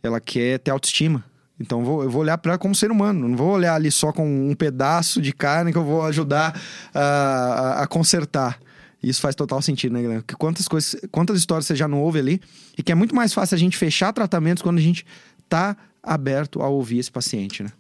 [0.02, 1.24] Ela quer ter autoestima.
[1.60, 4.50] Então eu vou olhar para ela como ser humano, não vou olhar ali só com
[4.50, 6.58] um pedaço de carne que eu vou ajudar
[6.94, 8.58] a, a, a consertar.
[9.02, 10.24] Isso faz total sentido, né, Guilherme?
[10.38, 12.40] Quantas coisas, quantas histórias você já não ouve ali
[12.76, 15.04] e que é muito mais fácil a gente fechar tratamentos quando a gente
[15.48, 17.72] tá aberto a ouvir esse paciente, né?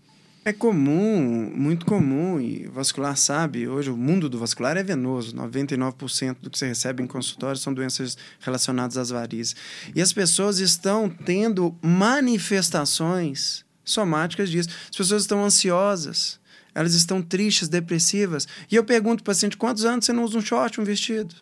[0.42, 5.36] É comum, muito comum, e vascular sabe, hoje o mundo do vascular é venoso.
[5.36, 9.54] 99% do que você recebe em consultório são doenças relacionadas às varizes.
[9.94, 14.70] E as pessoas estão tendo manifestações somáticas disso.
[14.88, 16.40] As pessoas estão ansiosas,
[16.74, 18.48] elas estão tristes, depressivas.
[18.70, 21.34] E eu pergunto para o paciente: quantos anos você não usa um short, um vestido?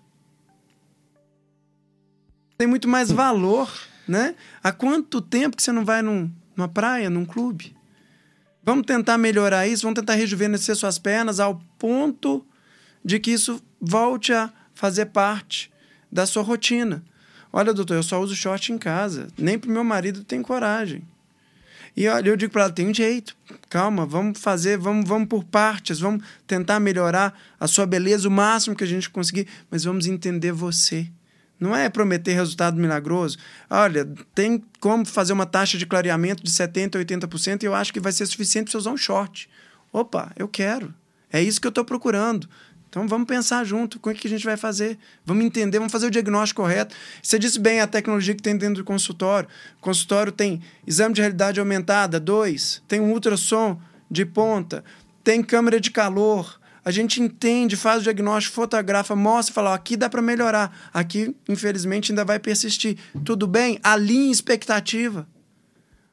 [2.57, 3.73] Tem muito mais valor,
[4.09, 4.35] né?
[4.61, 7.75] Há quanto tempo que você não vai num, numa praia, num clube?
[8.65, 12.45] Vamos tentar melhorar isso, vamos tentar rejuvenescer suas pernas ao ponto
[13.05, 15.71] de que isso volte a fazer parte
[16.11, 17.03] da sua rotina.
[17.53, 19.29] Olha, doutor, eu só uso short em casa.
[19.39, 21.03] Nem pro meu marido tem coragem.
[21.97, 23.35] E olha, eu digo para ela, tem um jeito.
[23.71, 28.77] Calma, vamos fazer, vamos, vamos por partes, vamos tentar melhorar a sua beleza o máximo
[28.77, 31.09] que a gente conseguir, mas vamos entender você.
[31.59, 33.37] Não é prometer resultado milagroso.
[33.69, 38.01] Olha, tem como fazer uma taxa de clareamento de 70%, 80% e eu acho que
[38.01, 39.49] vai ser suficiente para você usar um short.
[39.93, 40.95] Opa, eu quero.
[41.33, 42.49] É isso que eu estou procurando.
[42.89, 44.99] Então vamos pensar junto com o que a gente vai fazer.
[45.25, 46.95] Vamos entender, vamos fazer o diagnóstico correto.
[47.23, 49.49] Você disse bem a tecnologia que tem dentro do consultório.
[49.79, 53.79] O consultório tem exame de realidade aumentada, dois, tem um ultrassom
[54.11, 54.83] de ponta,
[55.23, 56.58] tem câmera de calor,
[56.89, 61.37] a gente entende, faz o diagnóstico, fotografa, mostra, fala, ó, aqui dá para melhorar, aqui
[61.47, 62.97] infelizmente ainda vai persistir.
[63.27, 63.79] Tudo bem?
[63.83, 65.29] Alinhe expectativa.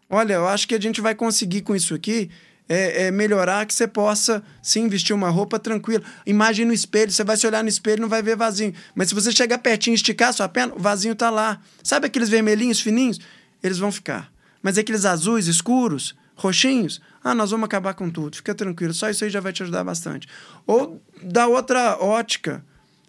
[0.09, 2.29] Olha, eu acho que a gente vai conseguir com isso aqui
[2.67, 6.03] é, é, melhorar que você possa sim vestir uma roupa tranquila.
[6.25, 8.73] Imagina no espelho, você vai se olhar no espelho não vai ver vazio.
[8.93, 11.61] Mas se você chegar pertinho e esticar sua perna, o vazio está lá.
[11.81, 13.17] Sabe aqueles vermelhinhos fininhos?
[13.63, 14.29] Eles vão ficar.
[14.61, 19.23] Mas aqueles azuis escuros, roxinhos, ah, nós vamos acabar com tudo, fica tranquilo, só isso
[19.23, 20.27] aí já vai te ajudar bastante.
[20.67, 22.63] Ou da outra ótica,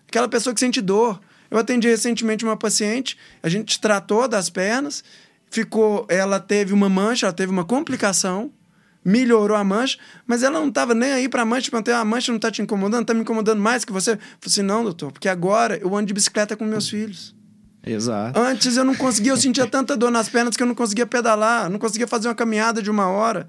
[0.09, 1.21] aquela pessoa que sente dor.
[1.51, 5.05] Eu atendi recentemente uma paciente, a gente tratou das pernas,
[5.49, 8.51] ficou, ela teve uma mancha, ela teve uma complicação,
[9.05, 12.05] melhorou a mancha, mas ela não estava nem aí para a mancha, perguntei, ah, a
[12.05, 14.13] mancha não está te incomodando, está me incomodando mais que você?
[14.13, 17.36] Eu falei assim, não, doutor, porque agora eu ando de bicicleta com meus filhos.
[17.87, 18.39] Exato.
[18.39, 21.71] Antes eu não conseguia, eu sentia tanta dor nas pernas que eu não conseguia pedalar,
[21.71, 23.47] não conseguia fazer uma caminhada de uma hora.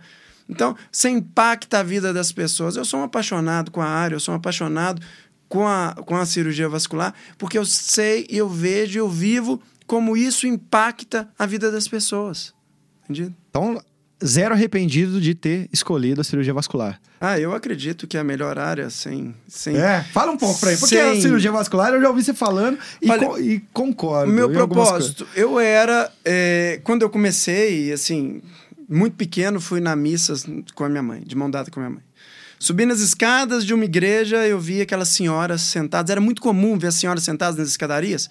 [0.48, 2.76] Então, você impacta a vida das pessoas.
[2.76, 5.02] Eu sou um apaixonado com a área, eu sou um apaixonado
[5.50, 10.46] com a, com a cirurgia vascular, porque eu sei, eu vejo, eu vivo como isso
[10.46, 12.54] impacta a vida das pessoas.
[13.04, 13.36] Entendido?
[13.50, 13.82] Então,
[14.24, 17.00] zero arrependido de ter escolhido a cirurgia vascular.
[17.20, 19.34] Ah, eu acredito que é a melhor área, sem.
[19.48, 20.80] sem é, fala um pouco pra ele.
[20.80, 21.18] Porque sem...
[21.18, 24.32] a cirurgia vascular eu já ouvi você falando e, Olha, co e concordo.
[24.32, 26.12] Meu propósito, eu era.
[26.24, 28.42] É, quando eu comecei, assim,
[28.88, 30.34] muito pequeno, fui na missa
[30.76, 32.04] com a minha mãe, de mão dada com a minha mãe.
[32.60, 36.10] Subindo as escadas de uma igreja, eu vi aquelas senhoras sentadas.
[36.10, 38.30] Era muito comum ver as senhoras sentadas nas escadarias,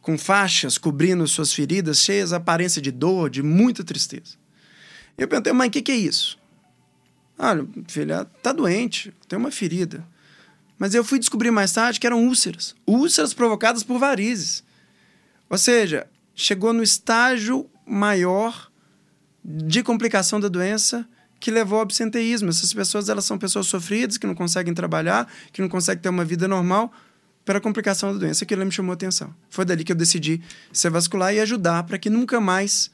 [0.00, 4.36] com faixas cobrindo suas feridas, cheias de aparência de dor, de muita tristeza.
[5.16, 6.38] Eu perguntei, mãe, o que, que é isso?
[7.38, 10.06] Olha, filha, tá doente, tem uma ferida.
[10.78, 12.74] Mas eu fui descobrir mais tarde que eram úlceras.
[12.86, 14.62] Úlceras provocadas por varizes.
[15.48, 18.70] Ou seja, chegou no estágio maior
[19.44, 22.50] de complicação da doença que levou ao absenteísmo.
[22.50, 26.24] Essas pessoas elas são pessoas sofridas, que não conseguem trabalhar, que não conseguem ter uma
[26.24, 26.92] vida normal
[27.44, 28.44] pela complicação da doença.
[28.44, 29.34] Aquilo me chamou a atenção.
[29.48, 32.90] Foi dali que eu decidi ser vascular e ajudar para que nunca mais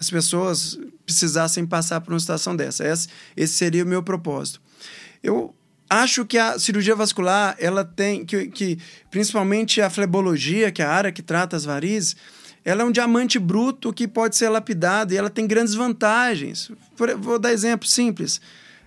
[0.00, 2.88] as pessoas precisassem passar por uma situação dessa.
[2.88, 4.62] Esse, esse seria o meu propósito.
[5.22, 5.54] Eu
[5.90, 8.78] acho que a cirurgia vascular, ela tem que, que
[9.10, 12.16] principalmente a flebologia, que é a área que trata as varizes,
[12.64, 16.70] ela é um diamante bruto que pode ser lapidado e ela tem grandes vantagens.
[16.96, 18.40] Por, vou dar exemplo simples.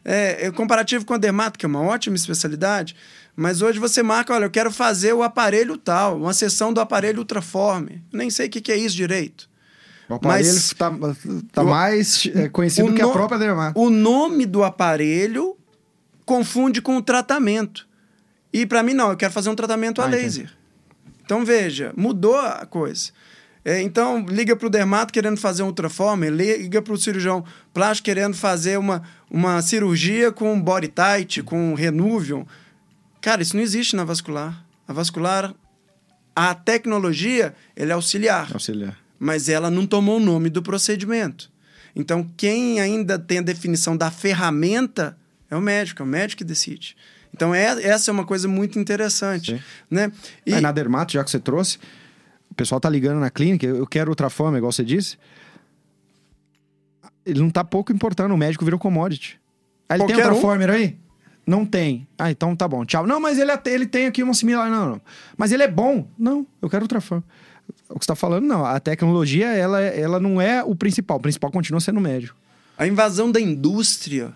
[0.03, 2.95] É, é, comparativo com a dermato, que é uma ótima especialidade,
[3.35, 7.19] mas hoje você marca, olha, eu quero fazer o aparelho tal, uma sessão do aparelho
[7.19, 8.03] Ultraforme.
[8.11, 9.52] Nem sei o que, que é isso direito.
[10.13, 10.91] O aparelho está
[11.51, 13.79] tá mais é, conhecido que a própria dermato.
[13.79, 15.57] O nome do aparelho
[16.25, 17.87] confunde com o tratamento.
[18.51, 20.43] E para mim, não, eu quero fazer um tratamento a ah, laser.
[20.43, 20.57] Entendi.
[21.25, 23.11] Então veja, mudou a coisa.
[23.65, 28.05] É, então, liga para o dermato querendo fazer um ultraformer, liga para o cirurgião plástico
[28.05, 32.45] querendo fazer uma, uma cirurgia com body tight, com renuvium.
[33.21, 34.65] Cara, isso não existe na vascular.
[34.85, 35.55] A vascular,
[36.35, 38.49] a tecnologia, ela é auxiliar.
[38.51, 38.97] Auxiliar.
[39.23, 41.49] Mas ela não tomou o nome do procedimento.
[41.95, 45.17] Então, quem ainda tem a definição da ferramenta
[45.49, 46.97] é o médico, é o médico que decide.
[47.33, 49.63] Então, é, essa é uma coisa muito interessante.
[49.89, 50.11] Né?
[50.45, 50.59] E...
[50.59, 51.77] na dermato, já que você trouxe,
[52.51, 55.17] o pessoal tá ligando na clínica, eu quero ultrafome, igual você disse.
[57.25, 59.39] Ele não tá pouco importando, o médico virou commodity.
[59.87, 60.73] Aí ele Qualquer tem ultraformer um?
[60.73, 60.97] aí?
[61.47, 62.05] Não tem.
[62.17, 63.07] Ah, então tá bom, tchau.
[63.07, 64.69] Não, mas ele, ele tem aqui uma similar.
[64.69, 65.01] Não, não.
[65.37, 66.07] Mas ele é bom.
[66.17, 67.23] Não, eu quero ultraformer.
[67.89, 68.65] O que você tá falando, não.
[68.65, 71.17] A tecnologia, ela, ela não é o principal.
[71.17, 72.35] O principal continua sendo o médico.
[72.77, 74.33] A invasão da indústria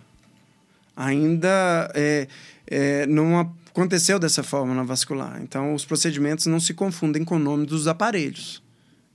[0.96, 2.28] ainda é,
[2.68, 5.40] é, não aconteceu dessa forma na vascular.
[5.42, 8.62] Então, os procedimentos não se confundem com o nome dos aparelhos.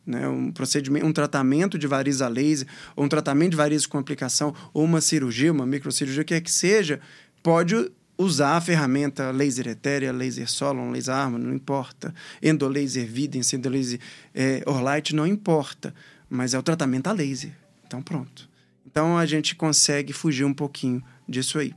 [0.05, 0.27] Né?
[0.29, 4.55] Um, procedimento, um tratamento de variz a laser, ou um tratamento de variz com aplicação,
[4.73, 7.01] ou uma cirurgia, uma microcirurgia, o que é que seja,
[7.43, 12.15] pode usar a ferramenta laser etérea, laser Solon, laser Arma, não importa.
[12.43, 14.01] Endolaser Vidence, endolaser
[14.35, 15.95] é, Orlight, não importa.
[16.29, 17.53] Mas é o tratamento a laser.
[17.87, 18.49] Então, pronto.
[18.87, 21.75] Então, a gente consegue fugir um pouquinho disso aí.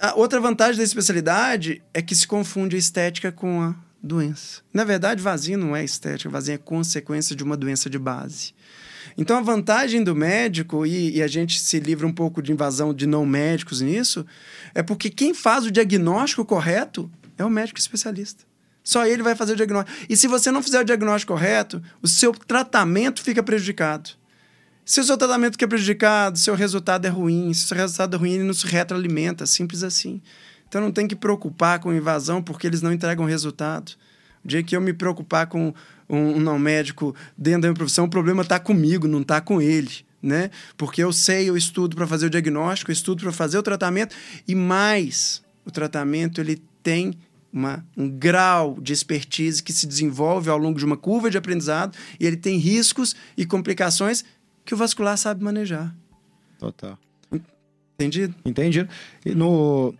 [0.00, 4.62] A outra vantagem da especialidade é que se confunde a estética com a doença.
[4.72, 8.54] Na verdade, vazio não é estética, vazio é consequência de uma doença de base.
[9.16, 12.92] Então, a vantagem do médico, e, e, a gente se livra um pouco de invasão
[12.92, 14.26] de não médicos nisso,
[14.74, 18.44] é porque quem faz o diagnóstico correto é o médico especialista.
[18.82, 20.06] Só ele vai fazer o diagnóstico.
[20.08, 24.10] E se você não fizer o diagnóstico correto, o seu tratamento fica prejudicado.
[24.84, 27.54] Se o seu tratamento fica prejudicado, seu resultado é ruim.
[27.54, 29.46] Se o seu resultado é ruim, ele não se retroalimenta.
[29.46, 30.20] Simples assim.
[30.68, 33.92] Então não tem que preocupar com invasão porque eles não entregam resultado.
[34.44, 35.72] O dia que eu me preocupar com
[36.08, 40.04] um, não médico dentro da minha profissão, o problema está comigo, não está com ele.
[40.22, 40.50] Né?
[40.76, 44.16] Porque eu sei, eu estudo para fazer o diagnóstico, eu estudo para fazer o tratamento
[44.48, 47.12] e mais, o tratamento ele tem
[47.52, 51.96] uma, um grau de expertise que se desenvolve ao longo de uma curva de aprendizado
[52.18, 54.24] e ele tem riscos e complicações
[54.64, 55.94] que o vascular sabe manejar.
[56.58, 56.98] Total.
[57.98, 58.34] Entendido?
[58.44, 58.88] Entendido.
[59.24, 59.94] E no,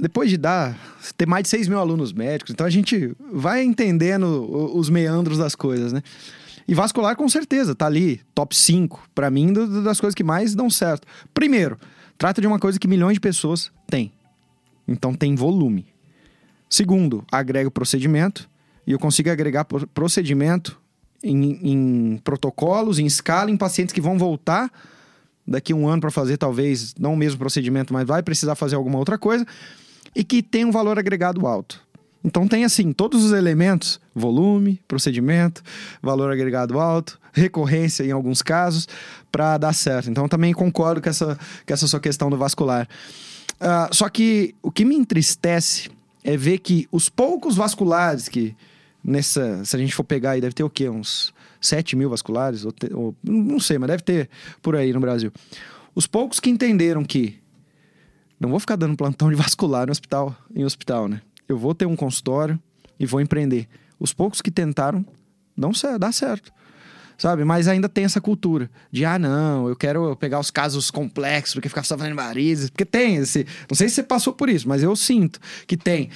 [0.00, 0.76] depois de dar,
[1.16, 5.54] ter mais de 6 mil alunos médicos, então a gente vai entendendo os meandros das
[5.54, 6.02] coisas, né?
[6.66, 10.70] E vascular, com certeza, tá ali, top 5, para mim, das coisas que mais dão
[10.70, 11.06] certo.
[11.34, 11.76] Primeiro,
[12.16, 14.12] trata de uma coisa que milhões de pessoas têm.
[14.86, 15.86] Então tem volume.
[16.68, 18.48] Segundo, agrega procedimento.
[18.86, 20.80] E eu consigo agregar procedimento
[21.22, 24.70] em, em protocolos, em escala, em pacientes que vão voltar
[25.46, 28.98] daqui um ano para fazer, talvez, não o mesmo procedimento, mas vai precisar fazer alguma
[28.98, 29.44] outra coisa,
[30.14, 31.80] e que tem um valor agregado alto.
[32.22, 35.62] Então tem assim, todos os elementos, volume, procedimento,
[36.02, 38.86] valor agregado alto, recorrência em alguns casos,
[39.32, 40.10] para dar certo.
[40.10, 42.86] Então também concordo com essa, com essa sua questão do vascular.
[43.54, 45.90] Uh, só que o que me entristece
[46.22, 48.54] é ver que os poucos vasculares que,
[49.02, 49.64] nessa.
[49.64, 50.88] Se a gente for pegar aí, deve ter o quê?
[50.88, 52.64] Uns 7 mil vasculares?
[52.64, 54.28] Ou, te, ou, não sei, mas deve ter
[54.60, 55.32] por aí no Brasil.
[55.94, 57.39] Os poucos que entenderam que
[58.40, 61.20] não vou ficar dando plantão de vascular no hospital, em hospital, né?
[61.46, 62.58] Eu vou ter um consultório
[62.98, 63.68] e vou empreender.
[63.98, 65.04] Os poucos que tentaram,
[65.54, 66.50] não dá certo
[67.20, 67.44] sabe?
[67.44, 71.68] Mas ainda tem essa cultura de, ah, não, eu quero pegar os casos complexos, porque
[71.68, 72.70] ficar só fazendo varizes.
[72.70, 73.46] Porque tem esse.
[73.68, 76.08] Não sei se você passou por isso, mas eu sinto que tem.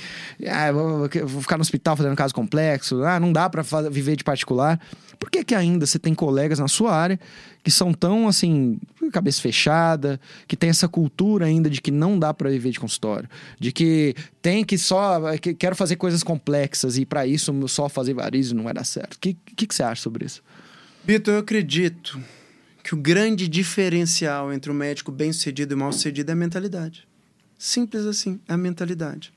[0.48, 4.24] Ah, vou, vou ficar no hospital fazendo caso complexo, ah, não dá para viver de
[4.24, 4.80] particular.
[5.20, 7.20] Por que, que ainda você tem colegas na sua área
[7.62, 8.78] que são tão assim,
[9.10, 13.28] cabeça fechada, que tem essa cultura ainda de que não dá para viver de consultório,
[13.58, 18.12] de que tem que só que quero fazer coisas complexas e para isso só fazer
[18.12, 19.14] varizes não vai dar certo.
[19.14, 20.42] O que, que, que você acha sobre isso?
[21.06, 22.18] Vitor, eu acredito
[22.82, 27.06] que o grande diferencial entre o médico bem-sucedido e mal-sucedido é a mentalidade.
[27.58, 29.30] Simples assim, a mentalidade.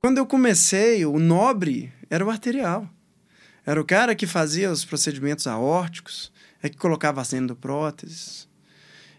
[0.00, 2.88] Quando eu comecei, o nobre era o arterial.
[3.66, 6.30] Era o cara que fazia os procedimentos aórticos,
[6.62, 8.48] é que colocava as próteses.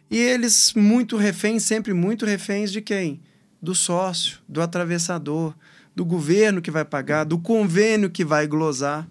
[0.10, 3.22] E eles muito reféns, sempre muito reféns de quem?
[3.62, 5.54] Do sócio, do atravessador,
[5.94, 9.06] do governo que vai pagar, do convênio que vai glosar.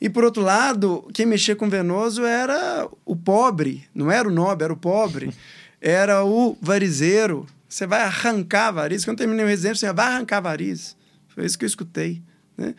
[0.00, 4.64] E por outro lado, quem mexia com venoso era o pobre, não era o nobre,
[4.64, 5.32] era o pobre.
[5.80, 7.46] Era o varizeiro.
[7.68, 9.04] Você vai arrancar variz.
[9.04, 10.96] Quando eu terminei o residência, você vai arrancar variz.
[11.28, 12.20] Foi isso que eu escutei.
[12.56, 12.74] Né?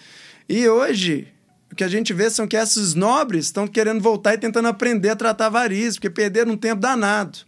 [0.50, 1.30] E hoje,
[1.72, 5.10] o que a gente vê são que esses nobres estão querendo voltar e tentando aprender
[5.10, 7.40] a tratar variz, porque perderam um tempo danado.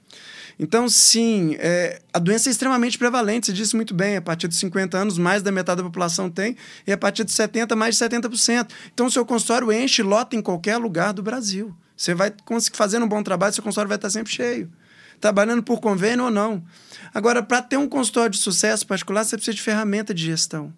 [0.63, 4.59] Então, sim, é, a doença é extremamente prevalente, você disse muito bem, a partir dos
[4.59, 8.05] 50 anos, mais da metade da população tem, e a partir dos 70, mais de
[8.05, 8.69] 70%.
[8.93, 11.75] Então, o seu consultório enche, lota em qualquer lugar do Brasil.
[11.97, 14.71] Você vai conseguir fazendo um bom trabalho, seu consultório vai estar sempre cheio.
[15.19, 16.63] Trabalhando por convênio ou não.
[17.11, 20.71] Agora, para ter um consultório de sucesso particular, você precisa de ferramenta de gestão.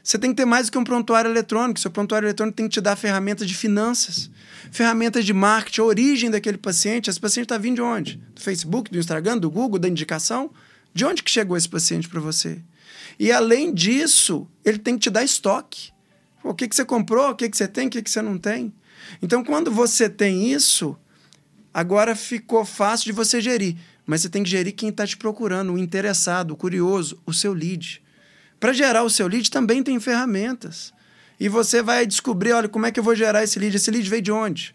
[0.00, 1.80] Você tem que ter mais do que um prontuário eletrônico.
[1.80, 4.30] Seu prontuário eletrônico tem que te dar ferramentas de finanças,
[4.74, 7.08] ferramentas de marketing, a origem daquele paciente.
[7.08, 8.16] Esse paciente está vindo de onde?
[8.34, 10.50] Do Facebook, do Instagram, do Google, da indicação?
[10.92, 12.60] De onde que chegou esse paciente para você?
[13.16, 15.92] E além disso, ele tem que te dar estoque.
[16.42, 18.36] O que, que você comprou, o que, que você tem, o que, que você não
[18.36, 18.74] tem.
[19.22, 20.98] Então, quando você tem isso,
[21.72, 23.76] agora ficou fácil de você gerir.
[24.04, 27.52] Mas você tem que gerir quem está te procurando, o interessado, o curioso, o seu
[27.52, 28.02] lead.
[28.58, 30.92] Para gerar o seu lead também tem ferramentas.
[31.44, 33.76] E você vai descobrir, olha, como é que eu vou gerar esse lead?
[33.76, 34.74] Esse lead veio de onde?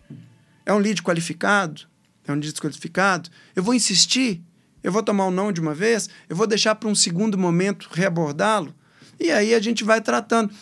[0.64, 1.88] É um lead qualificado?
[2.28, 3.32] É um lead desqualificado?
[3.56, 4.44] Eu vou insistir?
[4.84, 6.12] Eu vou tomar o um não de uma vez?
[6.30, 8.72] Eu vou deixar para um segundo momento reabordá-lo?
[9.20, 10.54] E aí a gente vai tratando.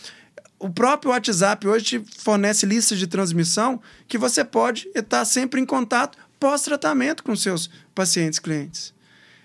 [0.58, 5.65] O próprio WhatsApp hoje te fornece listas de transmissão que você pode estar sempre em
[5.65, 8.93] contato pós-tratamento com seus pacientes clientes.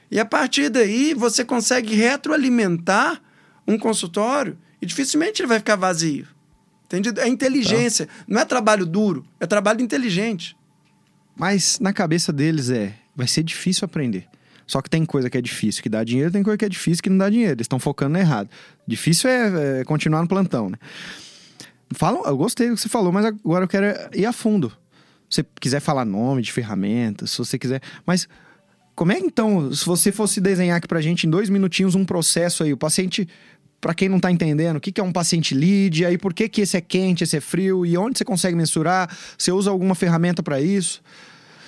[0.08, 3.20] E a partir daí você consegue retroalimentar
[3.66, 6.31] um consultório e dificilmente ele vai ficar vazio.
[6.92, 7.20] Entendido?
[7.20, 8.06] É inteligência.
[8.06, 8.12] Tá.
[8.28, 10.56] Não é trabalho duro, é trabalho inteligente.
[11.36, 14.26] Mas na cabeça deles é, vai ser difícil aprender.
[14.66, 17.02] Só que tem coisa que é difícil que dá dinheiro, tem coisa que é difícil
[17.02, 17.54] que não dá dinheiro.
[17.54, 18.48] Eles estão focando no errado.
[18.86, 20.78] Difícil é, é, continuar no plantão, né?
[21.94, 24.70] Fala, eu gostei do que você falou, mas agora eu quero ir a fundo.
[25.28, 27.80] Se você quiser falar nome de ferramentas, se você quiser.
[28.06, 28.28] Mas
[28.94, 32.62] como é então, se você fosse desenhar aqui pra gente em dois minutinhos um processo
[32.62, 33.28] aí, o paciente
[33.82, 36.48] para quem não está entendendo, o que, que é um paciente lead, aí por que,
[36.48, 39.10] que esse é quente, esse é frio, e onde você consegue mensurar?
[39.36, 41.02] Você usa alguma ferramenta para isso?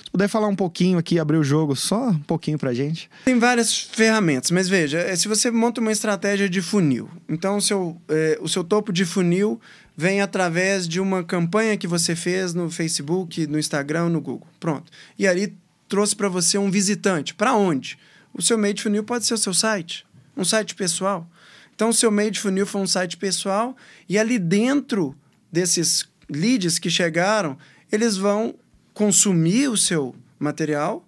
[0.01, 3.09] Se puder falar um pouquinho aqui, abrir o jogo, só um pouquinho para gente.
[3.25, 7.61] Tem várias ferramentas, mas veja, é, se você monta uma estratégia de funil, então o
[7.61, 9.59] seu, é, o seu topo de funil
[9.97, 14.47] vem através de uma campanha que você fez no Facebook, no Instagram, no Google.
[14.57, 14.89] Pronto.
[15.19, 15.53] E ali
[15.89, 17.33] trouxe para você um visitante.
[17.33, 17.97] Para onde?
[18.33, 20.05] O seu meio de funil pode ser o seu site,
[20.37, 21.29] um site pessoal.
[21.75, 23.75] Então, o seu meio de funil foi um site pessoal
[24.07, 25.15] e ali dentro
[25.51, 27.57] desses leads que chegaram,
[27.91, 28.55] eles vão
[28.93, 31.05] consumir o seu material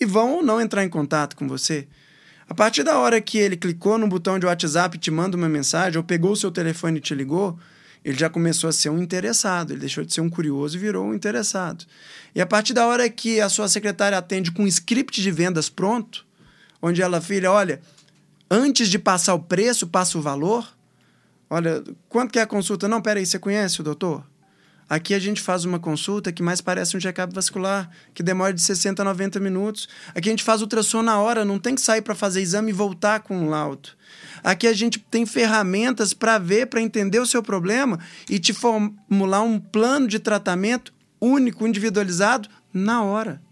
[0.00, 1.86] e vão ou não entrar em contato com você.
[2.48, 5.98] A partir da hora que ele clicou no botão de WhatsApp te manda uma mensagem,
[5.98, 7.58] ou pegou o seu telefone e te ligou,
[8.04, 9.72] ele já começou a ser um interessado.
[9.72, 11.84] Ele deixou de ser um curioso e virou um interessado.
[12.34, 15.68] E a partir da hora que a sua secretária atende com um script de vendas
[15.68, 16.24] pronto,
[16.80, 17.80] onde ela, filha, olha,
[18.50, 20.66] antes de passar o preço, passa o valor.
[21.48, 22.88] Olha, quanto que é a consulta?
[22.88, 24.24] Não, peraí, você conhece o doutor?
[24.88, 28.62] Aqui a gente faz uma consulta que mais parece um check-up vascular, que demora de
[28.62, 29.88] 60 a 90 minutos.
[30.14, 32.72] Aqui a gente faz ultrassom na hora, não tem que sair para fazer exame e
[32.72, 33.88] voltar com um laudo.
[34.44, 37.98] Aqui a gente tem ferramentas para ver, para entender o seu problema
[38.30, 43.42] e te formular um plano de tratamento único, individualizado, na hora.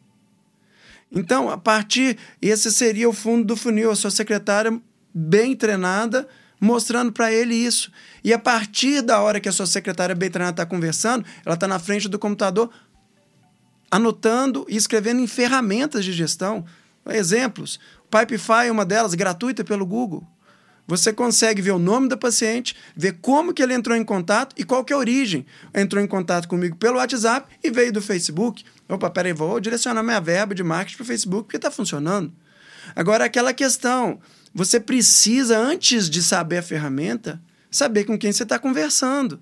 [1.14, 2.18] Então, a partir.
[2.42, 4.78] Esse seria o fundo do funil, a sua secretária
[5.14, 6.28] bem treinada,
[6.60, 7.92] mostrando para ele isso.
[8.22, 11.68] E a partir da hora que a sua secretária bem treinada está conversando, ela está
[11.68, 12.70] na frente do computador,
[13.90, 16.64] anotando e escrevendo em ferramentas de gestão.
[17.06, 17.78] Exemplos.
[18.10, 20.26] Pipefy é uma delas, gratuita pelo Google.
[20.86, 24.64] Você consegue ver o nome do paciente, ver como que ele entrou em contato e
[24.64, 25.46] qual que é a origem.
[25.74, 28.64] Entrou em contato comigo pelo WhatsApp e veio do Facebook.
[28.88, 32.32] Opa, peraí, vou direcionar minha verba de marketing para o Facebook porque está funcionando.
[32.94, 34.20] Agora, aquela questão,
[34.54, 39.40] você precisa, antes de saber a ferramenta, saber com quem você está conversando.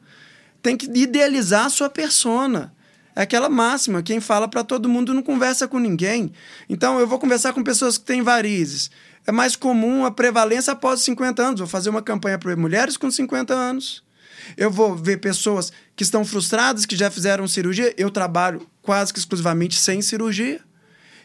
[0.62, 2.72] Tem que idealizar a sua persona.
[3.14, 6.32] É aquela máxima, quem fala para todo mundo não conversa com ninguém.
[6.68, 8.90] Então, eu vou conversar com pessoas que têm varizes
[9.26, 11.60] é mais comum a prevalência após 50 anos.
[11.60, 14.02] Vou fazer uma campanha para mulheres com 50 anos.
[14.56, 17.94] Eu vou ver pessoas que estão frustradas, que já fizeram cirurgia.
[17.96, 20.60] Eu trabalho quase que exclusivamente sem cirurgia.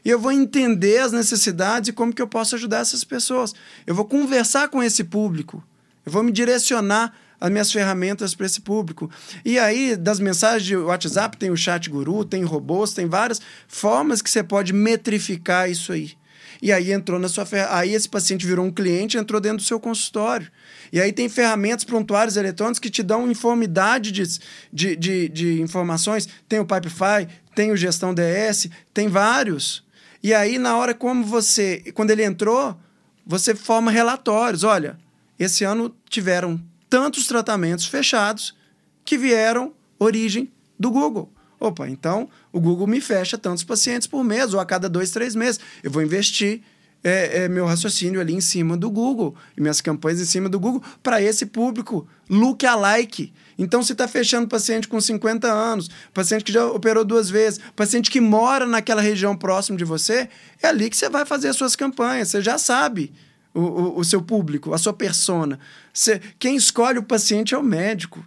[0.04, 3.54] E eu vou entender as necessidades e como que eu posso ajudar essas pessoas.
[3.86, 5.64] Eu vou conversar com esse público.
[6.06, 9.10] Eu vou me direcionar as minhas ferramentas para esse público.
[9.46, 14.22] E aí, das mensagens de WhatsApp, tem o chat guru, tem robôs, tem várias formas
[14.22, 16.14] que você pode metrificar isso aí.
[16.62, 17.68] E aí entrou na sua fer...
[17.70, 20.50] aí esse paciente virou um cliente, entrou dentro do seu consultório.
[20.92, 24.24] E aí tem ferramentas prontuários eletrônicos que te dão informidade de,
[24.72, 26.28] de, de, de informações.
[26.48, 29.84] Tem o Pipefy, tem o Gestão DS, tem vários.
[30.24, 31.84] E aí, na hora como você.
[31.94, 32.78] Quando ele entrou,
[33.26, 34.64] você forma relatórios.
[34.64, 34.98] Olha,
[35.40, 38.56] esse ano tiveram tantos tratamentos fechados
[39.04, 41.32] que vieram origem do Google.
[41.60, 45.36] Opa, então o Google me fecha tantos pacientes por mês ou a cada dois, três
[45.36, 45.60] meses.
[45.82, 46.62] Eu vou investir
[47.08, 50.60] é, é, meu raciocínio ali em cima do Google, e minhas campanhas em cima do
[50.60, 53.34] Google, para esse público, look alike.
[53.58, 58.12] Então, se está fechando paciente com 50 anos, paciente que já operou duas vezes, paciente
[58.12, 60.30] que mora naquela região próximo de você,
[60.62, 63.14] é ali que você vai fazer as suas campanhas, você já sabe
[63.54, 65.60] o, o, o seu público, a sua persona.
[65.94, 68.24] Você, quem escolhe o paciente é o médico.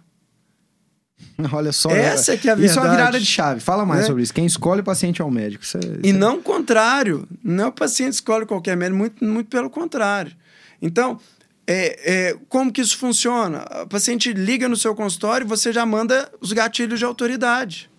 [1.51, 1.89] Olha só.
[1.89, 2.71] Essa é que é a verdade.
[2.71, 3.59] Isso é uma virada de chave.
[3.59, 4.07] Fala mais é.
[4.07, 4.33] sobre isso.
[4.33, 5.63] Quem escolhe o paciente é o médico.
[5.63, 6.13] Isso é, isso e é...
[6.13, 7.27] não o contrário.
[7.43, 10.33] Não é o paciente escolhe qualquer médico, muito, muito pelo contrário.
[10.81, 11.19] Então,
[11.67, 13.65] é, é, como que isso funciona?
[13.83, 17.89] O paciente liga no seu consultório e você já manda os gatilhos de autoridade.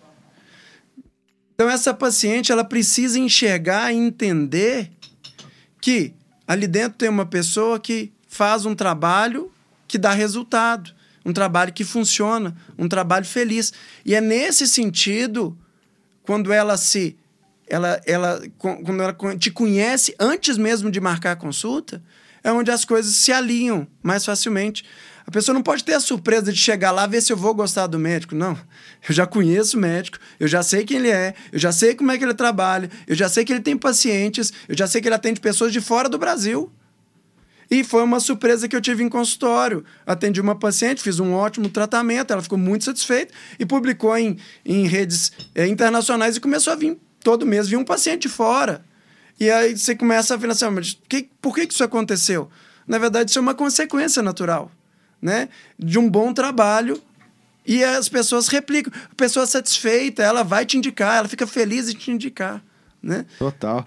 [1.55, 4.91] Então, essa paciente ela precisa enxergar e entender
[5.79, 6.13] que
[6.47, 9.51] ali dentro tem uma pessoa que faz um trabalho
[9.87, 10.93] que dá resultado
[11.25, 13.73] um trabalho que funciona, um trabalho feliz.
[14.05, 15.57] E é nesse sentido,
[16.23, 17.17] quando ela se.
[17.65, 22.03] Ela, ela, quando ela te conhece antes mesmo de marcar a consulta,
[22.43, 24.83] é onde as coisas se alinham mais facilmente.
[25.25, 27.87] A pessoa não pode ter a surpresa de chegar lá ver se eu vou gostar
[27.87, 28.35] do médico.
[28.35, 28.57] Não.
[29.07, 32.09] Eu já conheço o médico, eu já sei quem ele é, eu já sei como
[32.09, 35.09] é que ele trabalha, eu já sei que ele tem pacientes, eu já sei que
[35.09, 36.71] ele atende pessoas de fora do Brasil.
[37.69, 39.83] E foi uma surpresa que eu tive em consultório.
[40.05, 44.87] Atendi uma paciente, fiz um ótimo tratamento, ela ficou muito satisfeita e publicou em, em
[44.87, 48.83] redes é, internacionais e começou a vir todo mês, vir um paciente de fora.
[49.39, 52.49] E aí você começa a ver assim, mas que, por que, que isso aconteceu?
[52.87, 54.71] Na verdade, isso é uma consequência natural,
[55.21, 55.49] né?
[55.79, 57.01] De um bom trabalho
[57.65, 58.93] e as pessoas replicam.
[59.11, 62.61] A pessoa satisfeita, ela vai te indicar, ela fica feliz em te indicar,
[63.01, 63.25] né?
[63.39, 63.85] Total.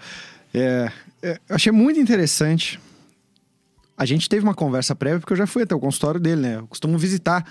[0.53, 0.91] É,
[1.22, 2.81] é, achei muito interessante
[3.97, 6.57] a gente teve uma conversa prévia, porque eu já fui até o consultório dele, né?
[6.57, 7.44] Eu costumo visitar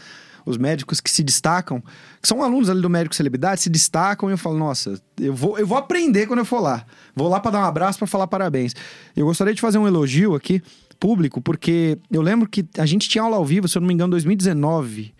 [0.45, 1.81] os médicos que se destacam,
[2.21, 5.57] que são alunos ali do médico celebridade, se destacam e eu falo, nossa, eu vou,
[5.57, 6.85] eu vou aprender quando eu for lá.
[7.15, 8.75] Vou lá para dar um abraço, para falar parabéns.
[9.15, 10.61] Eu gostaria de fazer um elogio aqui,
[10.99, 13.93] público, porque eu lembro que a gente tinha aula ao vivo, se eu não me
[13.93, 15.15] engano, 2019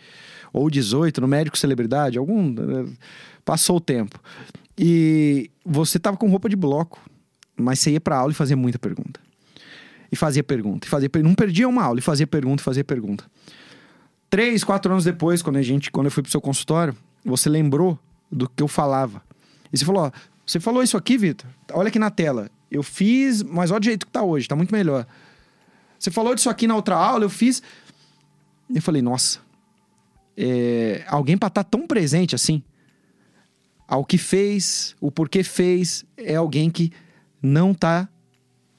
[0.54, 2.54] ou 18, no médico celebridade, algum.
[2.54, 2.86] Eh,
[3.44, 4.20] passou o tempo.
[4.78, 7.00] E você tava com roupa de bloco,
[7.58, 9.25] mas você ia pra aula e fazia muita pergunta
[10.16, 10.88] e fazia pergunta.
[10.88, 13.26] E fazia, não perdia uma aula e fazia pergunta fazia pergunta.
[14.30, 18.00] Três, quatro anos depois, quando a gente, quando eu fui pro seu consultório, você lembrou
[18.32, 19.22] do que eu falava.
[19.72, 20.12] E você falou: ó,
[20.46, 21.50] você falou isso aqui, Vitor?
[21.74, 22.50] Olha aqui na tela.
[22.72, 25.06] Eu fiz, mas olha o jeito que tá hoje, tá muito melhor.
[26.00, 27.62] Você falou disso aqui na outra aula, eu fiz.
[28.74, 29.40] Eu falei, nossa,
[30.36, 32.64] é, alguém para estar tá tão presente assim,
[33.88, 36.92] ao que fez, o porquê fez, é alguém que
[37.42, 38.10] não tá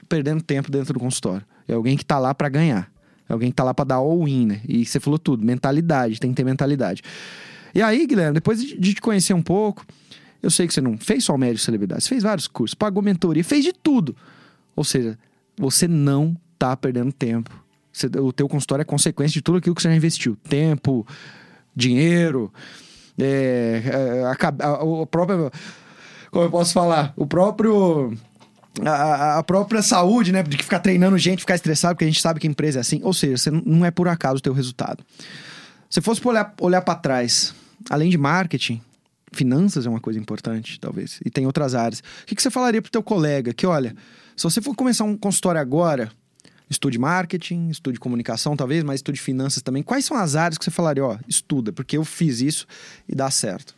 [0.07, 1.44] perdendo tempo dentro do consultório.
[1.68, 2.90] É alguém que tá lá para ganhar.
[3.28, 4.61] É alguém que tá lá para dar all-in, né?
[4.68, 7.02] E você falou tudo, mentalidade, tem que ter mentalidade.
[7.74, 9.84] E aí, Guilherme, depois de te conhecer um pouco,
[10.42, 13.02] eu sei que você não fez só o médio celebridade, você fez vários cursos, pagou
[13.02, 14.16] mentoria, fez de tudo.
[14.74, 15.18] Ou seja,
[15.59, 17.50] você não tá perdendo tempo.
[17.92, 20.36] Você, o teu consultório é consequência de tudo aquilo que você já investiu.
[20.48, 21.07] Tempo,
[21.74, 22.52] dinheiro,
[23.18, 25.50] é, é a, a, a própria...
[26.30, 27.12] Como eu posso falar?
[27.16, 28.12] O próprio
[28.85, 30.43] a, própria saúde, né?
[30.43, 33.01] De ficar treinando gente, ficar estressado, porque a gente sabe que a empresa é assim.
[33.03, 35.05] Ou seja, você não é por acaso o teu resultado.
[35.89, 37.55] Se fosse olhar, olhar para trás,
[37.89, 38.81] além de marketing,
[39.33, 41.20] finanças é uma coisa importante, talvez.
[41.24, 42.01] E tem outras áreas.
[42.01, 43.55] O que, que você falaria pro teu colega?
[43.55, 43.95] Que, olha,
[44.37, 46.11] se você for começar um consultório agora,
[46.68, 49.83] estude marketing, estude comunicação, talvez, mas estude finanças também.
[49.83, 52.66] Quais são as áreas que você falaria, ó, estuda, porque eu fiz isso
[53.09, 53.74] e dá certo?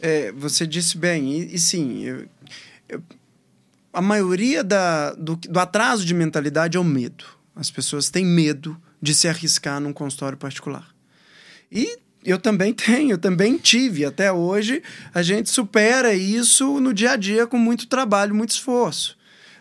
[0.00, 2.26] É, você disse bem, e, e sim, eu,
[2.88, 3.02] eu
[3.92, 7.24] a maioria da, do, do atraso de mentalidade é o medo.
[7.54, 10.88] As pessoas têm medo de se arriscar num consultório particular.
[11.70, 14.04] E eu também tenho, eu também tive.
[14.04, 14.82] Até hoje,
[15.12, 19.18] a gente supera isso no dia a dia com muito trabalho, muito esforço.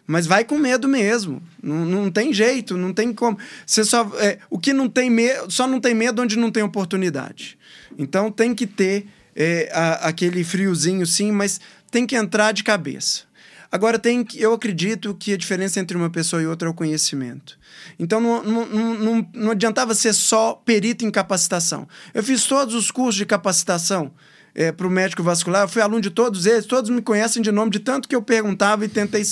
[0.07, 1.41] Mas vai com medo mesmo.
[1.61, 3.37] Não, não tem jeito, não tem como.
[3.65, 4.11] Você só.
[4.19, 7.57] É, o que não tem medo, só não tem medo onde não tem oportunidade.
[7.97, 13.23] Então tem que ter é, a, aquele friozinho, sim, mas tem que entrar de cabeça.
[13.71, 17.57] Agora, tem, eu acredito que a diferença entre uma pessoa e outra é o conhecimento.
[17.97, 18.65] Então, não, não,
[18.95, 21.87] não, não adiantava ser só perito em capacitação.
[22.13, 24.11] Eu fiz todos os cursos de capacitação
[24.53, 27.51] é, para o médico vascular, eu fui aluno de todos eles, todos me conhecem de
[27.51, 29.23] nome, de tanto que eu perguntava e tentei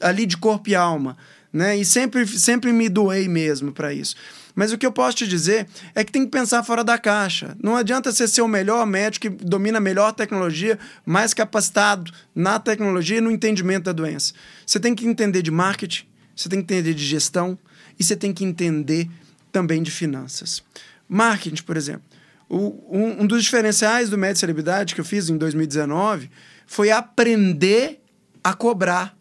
[0.00, 1.16] ali de corpo e alma.
[1.52, 1.78] Né?
[1.78, 4.14] E sempre, sempre me doei mesmo para isso.
[4.56, 7.54] Mas o que eu posso te dizer é que tem que pensar fora da caixa.
[7.62, 12.58] Não adianta você ser o melhor médico que domina a melhor tecnologia, mais capacitado na
[12.58, 14.32] tecnologia e no entendimento da doença.
[14.64, 17.58] Você tem que entender de marketing, você tem que entender de gestão
[17.98, 19.10] e você tem que entender
[19.52, 20.64] também de finanças.
[21.06, 22.04] Marketing, por exemplo.
[22.48, 26.30] O, um, um dos diferenciais do Médio Celebridade que eu fiz em 2019
[26.66, 28.00] foi aprender
[28.42, 29.14] a cobrar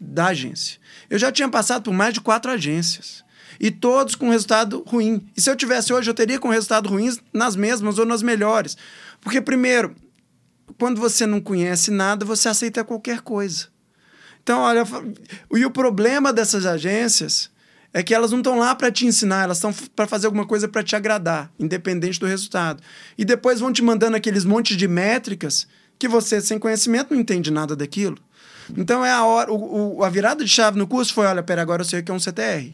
[0.00, 0.80] da agência.
[1.08, 3.24] Eu já tinha passado por mais de quatro agências.
[3.58, 5.26] E todos com resultado ruim.
[5.36, 8.76] E se eu tivesse hoje, eu teria com resultado ruins nas mesmas ou nas melhores.
[9.20, 9.94] Porque, primeiro,
[10.78, 13.68] quando você não conhece nada, você aceita qualquer coisa.
[14.42, 14.84] Então, olha,
[15.52, 17.50] e o problema dessas agências
[17.92, 20.68] é que elas não estão lá para te ensinar, elas estão para fazer alguma coisa
[20.68, 22.82] para te agradar, independente do resultado.
[23.16, 25.66] E depois vão te mandando aqueles montes de métricas
[25.98, 28.18] que você, sem conhecimento, não entende nada daquilo.
[28.76, 29.52] Então é a hora.
[29.52, 32.02] O, o, a virada de chave no curso foi: olha, pera, agora eu sei o
[32.02, 32.72] que é um CTR.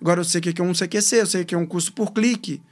[0.00, 1.92] Agora eu sei o que é um CQC, eu sei o que é um custo
[1.92, 2.62] por clique.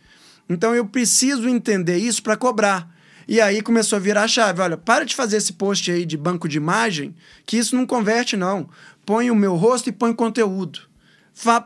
[0.49, 2.89] Então eu preciso entender isso para cobrar.
[3.27, 4.63] E aí começou a virar a chave.
[4.63, 7.15] Olha, para de fazer esse post aí de banco de imagem,
[7.45, 8.71] que isso não converte, não.
[9.05, 10.88] Põe o meu rosto e põe conteúdo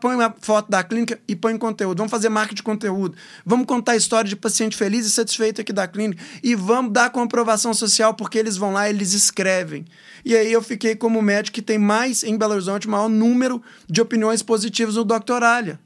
[0.01, 1.99] põe uma foto da clínica e põe conteúdo.
[1.99, 3.17] Vamos fazer marketing de conteúdo.
[3.45, 6.23] Vamos contar a história de paciente feliz e satisfeito aqui da clínica.
[6.43, 9.85] E vamos dar comprovação social, porque eles vão lá, eles escrevem.
[10.25, 14.01] E aí eu fiquei como médico que tem mais, em Belo Horizonte, maior número de
[14.01, 15.81] opiniões positivas no doctoralha.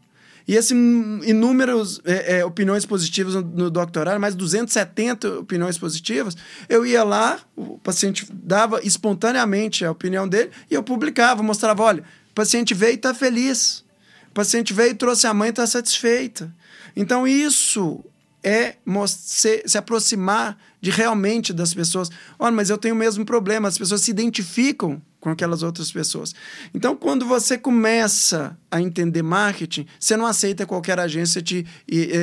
[0.49, 6.37] E esses inúmeros é, é, opiniões positivas no, no doutorado, mais 270 opiniões positivas,
[6.68, 12.05] eu ia lá, o paciente dava espontaneamente a opinião dele e eu publicava, mostrava, olha,
[12.37, 13.82] paciente veio e está feliz.
[14.30, 16.55] O paciente veio e trouxe a mãe e está satisfeita.
[16.95, 18.05] Então, isso
[18.45, 18.76] é
[19.09, 22.11] se, se aproximar de realmente das pessoas.
[22.39, 23.68] Olha, mas eu tenho o mesmo problema.
[23.68, 26.34] As pessoas se identificam com aquelas outras pessoas.
[26.74, 31.66] Então, quando você começa a entender marketing, você não aceita qualquer agência te,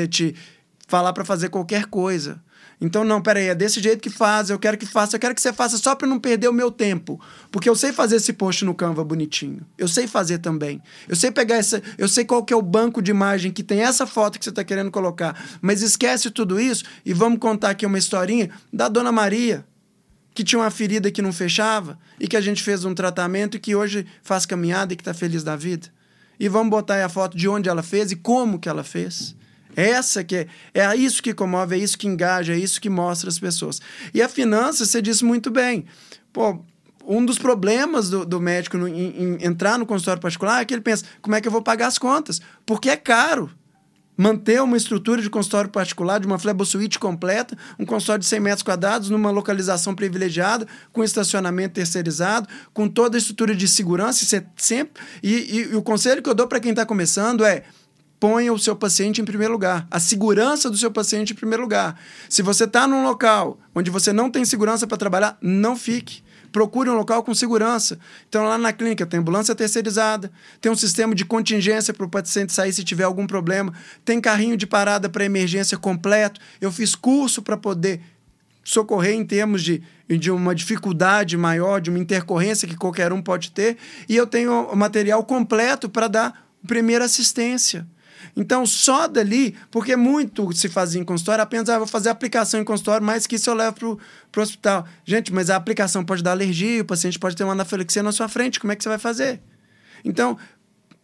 [0.09, 0.35] te
[0.87, 2.41] falar para fazer qualquer coisa.
[2.79, 5.41] Então, não, peraí, é desse jeito que faz, eu quero que faça, eu quero que
[5.41, 7.19] você faça só para não perder o meu tempo.
[7.51, 9.65] Porque eu sei fazer esse post no Canva bonitinho.
[9.77, 10.81] Eu sei fazer também.
[11.07, 11.81] Eu sei pegar essa.
[11.97, 14.49] Eu sei qual que é o banco de imagem que tem essa foto que você
[14.49, 15.41] está querendo colocar.
[15.61, 19.65] Mas esquece tudo isso e vamos contar aqui uma historinha da Dona Maria,
[20.33, 23.59] que tinha uma ferida que não fechava e que a gente fez um tratamento e
[23.59, 25.87] que hoje faz caminhada e que está feliz da vida.
[26.39, 29.35] E vamos botar aí a foto de onde ela fez e como que ela fez.
[29.75, 33.29] Essa que é, é isso que comove, é isso que engaja, é isso que mostra
[33.29, 33.81] as pessoas.
[34.13, 35.85] E a finança, você disse muito bem.
[36.31, 36.59] Pô,
[37.05, 40.73] um dos problemas do, do médico no, em, em entrar no consultório particular é que
[40.73, 42.41] ele pensa: como é que eu vou pagar as contas?
[42.65, 43.49] Porque é caro
[44.15, 48.63] manter uma estrutura de consultório particular, de uma flebosuíte completa, um consultório de 100 metros
[48.63, 54.23] quadrados, numa localização privilegiada, com estacionamento terceirizado, com toda a estrutura de segurança.
[54.23, 55.01] Isso é sempre...
[55.21, 57.63] e, e, e o conselho que eu dou para quem está começando é
[58.23, 61.99] ponha o seu paciente em primeiro lugar, a segurança do seu paciente em primeiro lugar.
[62.29, 66.23] Se você está num local onde você não tem segurança para trabalhar, não fique.
[66.49, 67.99] Procure um local com segurança.
[68.29, 72.53] Então, lá na clínica tem ambulância terceirizada, tem um sistema de contingência para o paciente
[72.53, 73.73] sair se tiver algum problema,
[74.05, 76.39] tem carrinho de parada para emergência completo.
[76.61, 77.99] Eu fiz curso para poder
[78.63, 83.51] socorrer em termos de, de uma dificuldade maior, de uma intercorrência que qualquer um pode
[83.51, 83.75] ter,
[84.07, 87.85] e eu tenho material completo para dar primeira assistência.
[88.35, 92.63] Então, só dali, porque muito se fazia em consultório, apenas ah, vou fazer aplicação em
[92.63, 93.99] consultório, mais que isso eu levo
[94.31, 94.85] para o hospital.
[95.05, 98.27] Gente, mas a aplicação pode dar alergia, o paciente pode ter uma anafilaxia na sua
[98.27, 99.41] frente, como é que você vai fazer?
[100.03, 100.37] Então,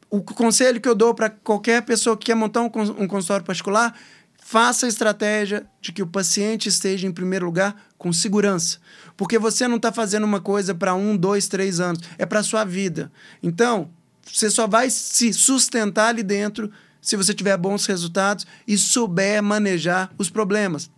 [0.10, 3.96] o conselho que eu dou para qualquer pessoa que quer montar um, um consultório particular,
[4.42, 8.80] faça a estratégia de que o paciente esteja em primeiro lugar com segurança.
[9.16, 12.44] Porque você não está fazendo uma coisa para um, dois, três anos, é para a
[12.44, 13.12] sua vida.
[13.44, 13.92] Então,
[14.26, 16.72] você só vai se sustentar ali dentro
[17.02, 20.90] se você tiver bons resultados e souber manejar os problemas.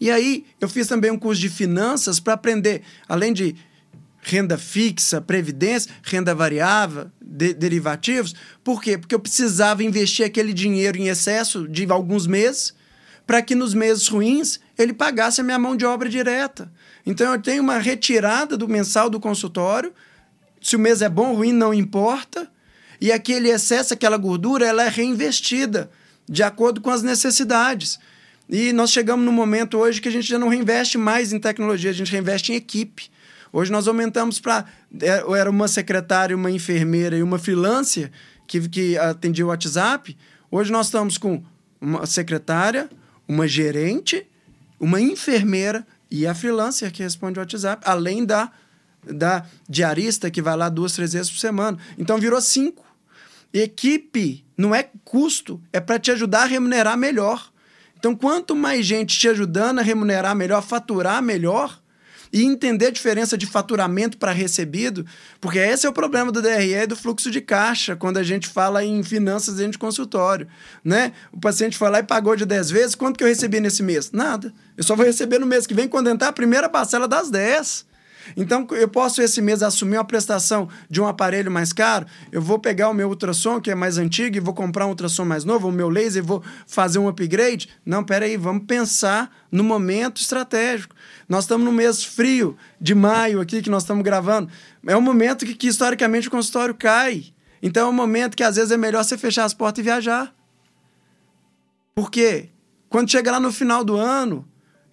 [0.00, 3.56] E aí, eu fiz também um curso de finanças para aprender, além de
[4.22, 8.34] renda fixa, previdência, renda variável, de, derivativos.
[8.64, 8.98] Por quê?
[8.98, 12.74] Porque eu precisava investir aquele dinheiro em excesso de alguns meses
[13.26, 16.72] para que nos meses ruins ele pagasse a minha mão de obra direta.
[17.04, 19.92] Então eu tenho uma retirada do mensal do consultório.
[20.60, 22.50] Se o mês é bom ou ruim, não importa.
[23.00, 25.90] E aquele excesso, aquela gordura, ela é reinvestida
[26.28, 27.98] de acordo com as necessidades.
[28.48, 31.90] E nós chegamos num momento hoje que a gente já não reinveste mais em tecnologia,
[31.90, 33.10] a gente reinveste em equipe.
[33.52, 34.66] Hoje nós aumentamos para.
[35.00, 38.10] É, era uma secretária, uma enfermeira e uma freelancer
[38.46, 40.16] que, que atendia o WhatsApp.
[40.50, 41.42] Hoje nós estamos com
[41.80, 42.88] uma secretária,
[43.26, 44.26] uma gerente,
[44.78, 48.50] uma enfermeira e a freelancer que responde o WhatsApp, além da,
[49.04, 51.78] da diarista que vai lá duas, três vezes por semana.
[51.98, 52.85] Então virou cinco.
[53.52, 57.50] Equipe não é custo, é para te ajudar a remunerar melhor.
[57.98, 61.80] Então, quanto mais gente te ajudando a remunerar melhor, faturar melhor,
[62.32, 65.06] e entender a diferença de faturamento para recebido,
[65.40, 68.48] porque esse é o problema do DRE e do fluxo de caixa, quando a gente
[68.48, 70.46] fala em finanças dentro de consultório.
[70.84, 71.12] Né?
[71.32, 74.12] O paciente foi lá e pagou de 10 vezes, quanto que eu recebi nesse mês?
[74.12, 74.52] Nada.
[74.76, 77.86] Eu só vou receber no mês que vem quando entrar a primeira parcela das 10.
[78.36, 82.58] Então, eu posso esse mês assumir uma prestação de um aparelho mais caro, eu vou
[82.58, 85.68] pegar o meu ultrassom, que é mais antigo, e vou comprar um ultrassom mais novo,
[85.68, 87.68] o meu laser, e vou fazer um upgrade.
[87.84, 90.94] Não, peraí, vamos pensar no momento estratégico.
[91.28, 94.48] Nós estamos no mês frio de maio aqui, que nós estamos gravando.
[94.86, 97.26] É um momento que, que historicamente, o consultório cai.
[97.62, 100.34] Então, é um momento que, às vezes, é melhor você fechar as portas e viajar.
[101.94, 102.50] Por quê?
[102.88, 104.46] Quando chegar lá no final do ano,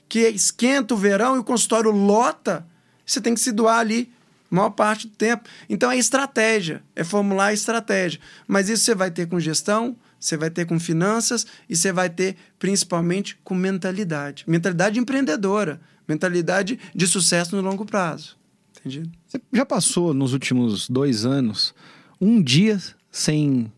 [0.09, 2.65] que esquenta o verão e o consultório lota,
[3.05, 4.11] você tem que se doar ali
[4.51, 5.49] a maior parte do tempo.
[5.69, 8.19] Então é estratégia, é formular estratégia.
[8.47, 12.09] Mas isso você vai ter com gestão, você vai ter com finanças e você vai
[12.09, 14.45] ter principalmente com mentalidade.
[14.47, 18.37] Mentalidade empreendedora, mentalidade de sucesso no longo prazo.
[18.79, 19.11] Entendido?
[19.27, 21.73] Você já passou nos últimos dois anos
[22.21, 22.79] um dia
[23.11, 23.71] sem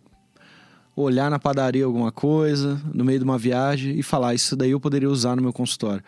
[0.95, 4.79] olhar na padaria alguma coisa, no meio de uma viagem e falar: Isso daí eu
[4.79, 6.03] poderia usar no meu consultório.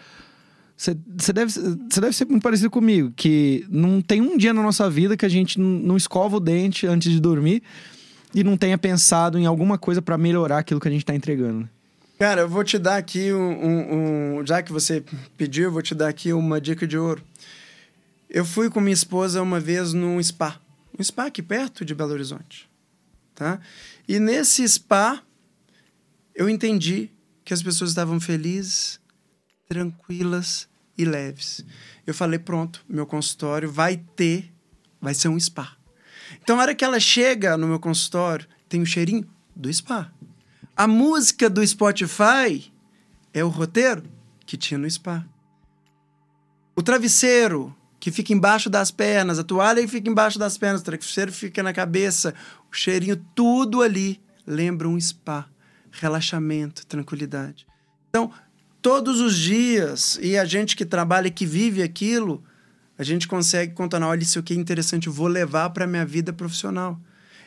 [0.77, 1.51] Você deve,
[1.99, 5.29] deve ser muito parecido comigo, que não tem um dia na nossa vida que a
[5.29, 7.63] gente não escova o dente antes de dormir
[8.33, 11.61] e não tenha pensado em alguma coisa para melhorar aquilo que a gente está entregando.
[11.61, 11.69] Né?
[12.19, 15.03] Cara, eu vou te dar aqui um, um, um, Já que você
[15.35, 17.23] pediu, eu vou te dar aqui uma dica de ouro.
[18.29, 20.59] Eu fui com minha esposa uma vez num spa.
[20.97, 22.69] Um spa aqui perto de Belo Horizonte.
[23.33, 23.59] Tá?
[24.07, 25.23] E nesse spa,
[26.35, 27.09] eu entendi
[27.43, 28.99] que as pessoas estavam felizes,
[29.67, 31.63] tranquilas e leves.
[32.05, 34.51] Eu falei, pronto, meu consultório vai ter,
[34.99, 35.75] vai ser um spa.
[36.41, 40.11] Então, na hora que ela chega no meu consultório, tem o cheirinho do spa.
[40.75, 42.71] A música do Spotify
[43.33, 44.03] é o roteiro
[44.45, 45.25] que tinha no spa.
[46.75, 50.83] O travesseiro que fica embaixo das pernas, a toalha que fica embaixo das pernas, o
[50.85, 52.33] travesseiro fica na cabeça,
[52.71, 55.49] o cheirinho, tudo ali lembra um spa,
[55.91, 57.67] relaxamento, tranquilidade.
[58.09, 58.31] Então,
[58.87, 62.41] todos os dias, e a gente que trabalha e que vive aquilo,
[62.97, 66.05] a gente consegue contar, olha, isso aqui é interessante, eu vou levar para a minha
[66.05, 66.97] vida profissional.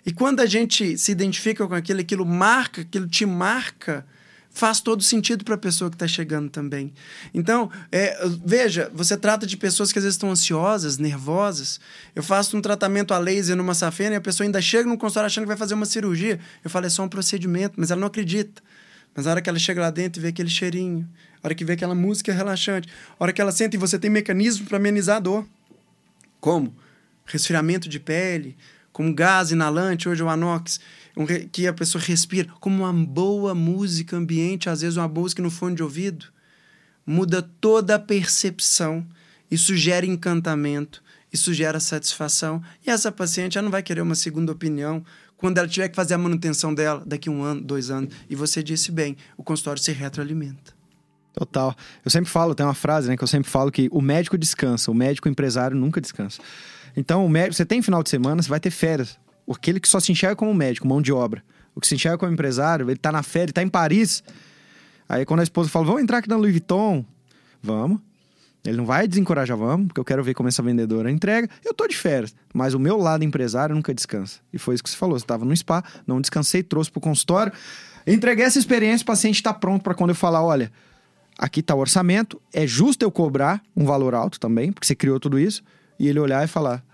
[0.04, 4.04] E quando a gente se identifica com aquilo, aquilo marca, aquilo te marca,
[4.50, 6.92] faz todo sentido para a pessoa que está chegando também.
[7.32, 11.80] Então, é, veja, você trata de pessoas que às vezes estão ansiosas, nervosas.
[12.14, 15.26] Eu faço um tratamento a laser numa safena e a pessoa ainda chega no consultório
[15.26, 16.38] achando que vai fazer uma cirurgia.
[16.62, 18.60] Eu falo, é só um procedimento, mas ela não acredita.
[19.14, 21.08] Mas a hora que ela chega lá dentro e vê aquele cheirinho,
[21.42, 22.88] hora que vê aquela música relaxante,
[23.18, 25.46] hora que ela senta e você tem mecanismo para amenizar a dor.
[26.40, 26.74] Como?
[27.24, 28.56] Resfriamento de pele,
[28.92, 30.80] como gás inalante, hoje o anox,
[31.16, 35.50] um que a pessoa respira, como uma boa música ambiente, às vezes uma música no
[35.50, 36.26] fone de ouvido,
[37.06, 39.06] muda toda a percepção,
[39.50, 44.52] isso gera encantamento, isso gera satisfação, e essa paciente já não vai querer uma segunda
[44.52, 45.04] opinião
[45.36, 48.14] quando ela tiver que fazer a manutenção dela daqui um ano, dois anos.
[48.28, 50.79] E você disse bem, o consultório se retroalimenta.
[51.32, 51.74] Total.
[52.04, 54.90] Eu sempre falo, tem uma frase, né, que eu sempre falo que o médico descansa,
[54.90, 56.40] o médico empresário nunca descansa.
[56.96, 59.18] Então, o médico, você tem final de semana, você vai ter férias.
[59.48, 61.42] Aquele que só se enxerga como médico, mão de obra.
[61.74, 64.22] O que se enxerga como empresário, ele tá na férias, ele tá em Paris.
[65.08, 67.04] Aí quando a esposa fala, vamos entrar aqui na Louis Vuitton,
[67.62, 68.00] vamos.
[68.64, 71.48] Ele não vai desencorajar, vamos, porque eu quero ver como essa vendedora entrega.
[71.64, 74.38] Eu tô de férias, mas o meu lado empresário nunca descansa.
[74.52, 75.18] E foi isso que você falou.
[75.18, 77.52] Você estava no spa, não descansei, trouxe pro consultório.
[78.06, 80.70] Entreguei essa experiência, o paciente está pronto para quando eu falar: olha,
[81.40, 85.18] aqui tá o orçamento, é justo eu cobrar um valor alto também, porque você criou
[85.18, 85.62] tudo isso,
[85.98, 86.84] e ele olhar e falar: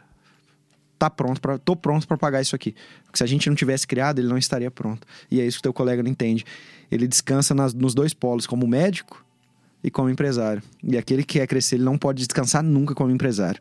[0.97, 2.73] tá pronto para tô pronto para pagar isso aqui.
[3.05, 5.05] Porque se a gente não tivesse criado, ele não estaria pronto.
[5.29, 6.45] E é isso que teu colega não entende.
[6.91, 9.25] Ele descansa nas, nos dois polos, como médico
[9.83, 10.63] e como empresário.
[10.83, 13.61] E aquele que quer crescer, ele não pode descansar nunca como empresário.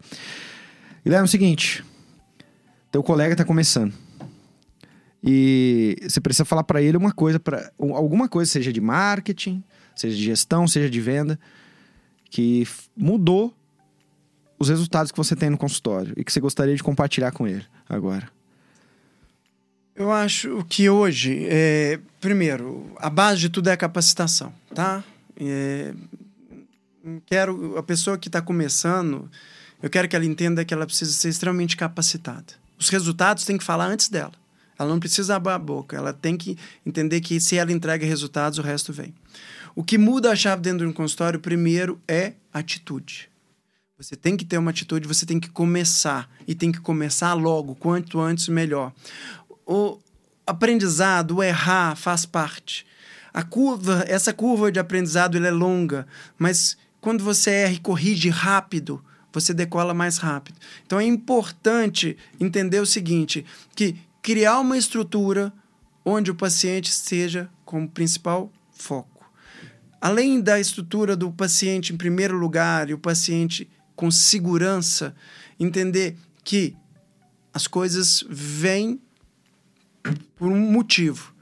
[1.04, 1.84] E é o seguinte:
[2.92, 3.94] teu colega está começando.
[5.24, 9.64] E você precisa falar para ele uma coisa, para alguma coisa, seja de marketing,
[9.96, 11.40] seja de gestão, seja de venda,
[12.30, 13.54] que mudou
[14.58, 17.66] os resultados que você tem no consultório e que você gostaria de compartilhar com ele
[17.88, 18.30] agora.
[19.96, 25.02] Eu acho que hoje, é, primeiro, a base de tudo é a capacitação, tá?
[25.38, 25.94] É,
[27.26, 29.30] quero a pessoa que está começando,
[29.82, 32.54] eu quero que ela entenda que ela precisa ser extremamente capacitada.
[32.78, 34.34] Os resultados tem que falar antes dela.
[34.78, 38.60] Ela não precisa abrir a boca, ela tem que entender que se ela entrega resultados,
[38.60, 39.14] o resto vem.
[39.76, 43.30] O que muda a chave dentro de um consultório, primeiro, é atitude.
[43.98, 46.30] Você tem que ter uma atitude, você tem que começar.
[46.48, 48.94] E tem que começar logo, quanto antes, melhor.
[49.66, 50.00] O
[50.48, 52.86] aprendizado, o errar, faz parte.
[53.34, 56.08] A curva, essa curva de aprendizado é longa,
[56.38, 59.04] mas quando você erra e corrige rápido,
[59.34, 60.58] você decola mais rápido.
[60.86, 63.46] Então é importante entender o seguinte,
[63.76, 65.52] que criar uma estrutura
[66.06, 69.15] onde o paciente seja como principal foco.
[70.06, 75.16] Além da estrutura do paciente em primeiro lugar e o paciente com segurança,
[75.60, 76.78] entender que
[77.52, 79.02] as coisas vêm
[80.36, 81.34] por um motivo.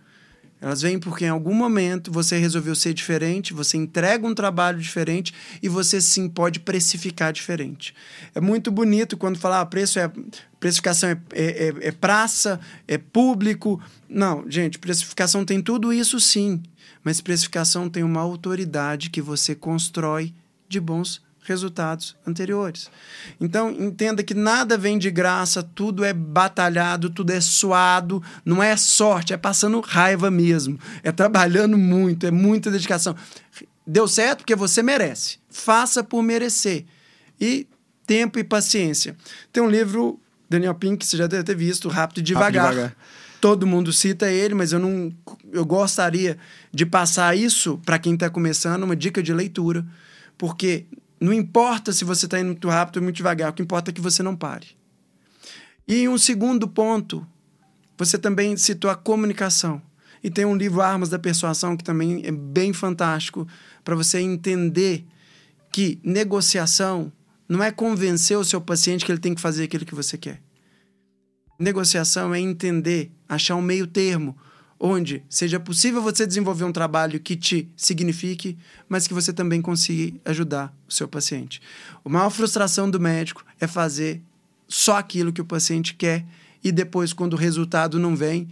[0.62, 5.34] Elas vêm porque em algum momento você resolveu ser diferente, você entrega um trabalho diferente
[5.62, 7.94] e você sim pode precificar diferente.
[8.34, 10.10] É muito bonito quando falar ah, preço é
[10.58, 13.82] precificação é, é, é, é praça, é público.
[14.08, 16.64] Não, gente, precificação tem tudo isso sim,
[17.04, 20.34] mas precificação tem uma autoridade que você constrói
[20.70, 22.90] de bons resultados anteriores.
[23.40, 28.76] Então, entenda que nada vem de graça, tudo é batalhado, tudo é suado, não é
[28.78, 33.16] sorte, é passando raiva mesmo, é trabalhando muito, é muita dedicação.
[33.86, 35.40] Deu certo porque você merece.
[35.50, 36.86] Faça por merecer.
[37.40, 37.68] E
[38.08, 39.16] tempo e paciência.
[39.52, 42.66] Tem um livro, Daniel Pink, você já deve ter visto, Rápido e Devagar.
[42.66, 42.98] Rápido e devagar.
[43.44, 45.14] Todo mundo cita ele, mas eu não
[45.52, 46.38] eu gostaria
[46.72, 49.86] de passar isso para quem está começando, uma dica de leitura,
[50.38, 50.86] porque
[51.20, 53.94] não importa se você está indo muito rápido ou muito devagar, o que importa é
[53.94, 54.68] que você não pare.
[55.86, 57.28] E um segundo ponto,
[57.98, 59.82] você também citou a comunicação.
[60.24, 63.46] E tem um livro Armas da Persuasão que também é bem fantástico
[63.84, 65.06] para você entender
[65.70, 67.12] que negociação
[67.50, 70.40] não é convencer o seu paciente que ele tem que fazer aquilo que você quer.
[71.58, 74.38] Negociação é entender, achar um meio termo
[74.80, 78.58] onde seja possível você desenvolver um trabalho que te signifique,
[78.90, 81.62] mas que você também consiga ajudar o seu paciente.
[82.04, 84.22] A maior frustração do médico é fazer
[84.68, 86.26] só aquilo que o paciente quer
[86.64, 88.50] e depois, quando o resultado não vem,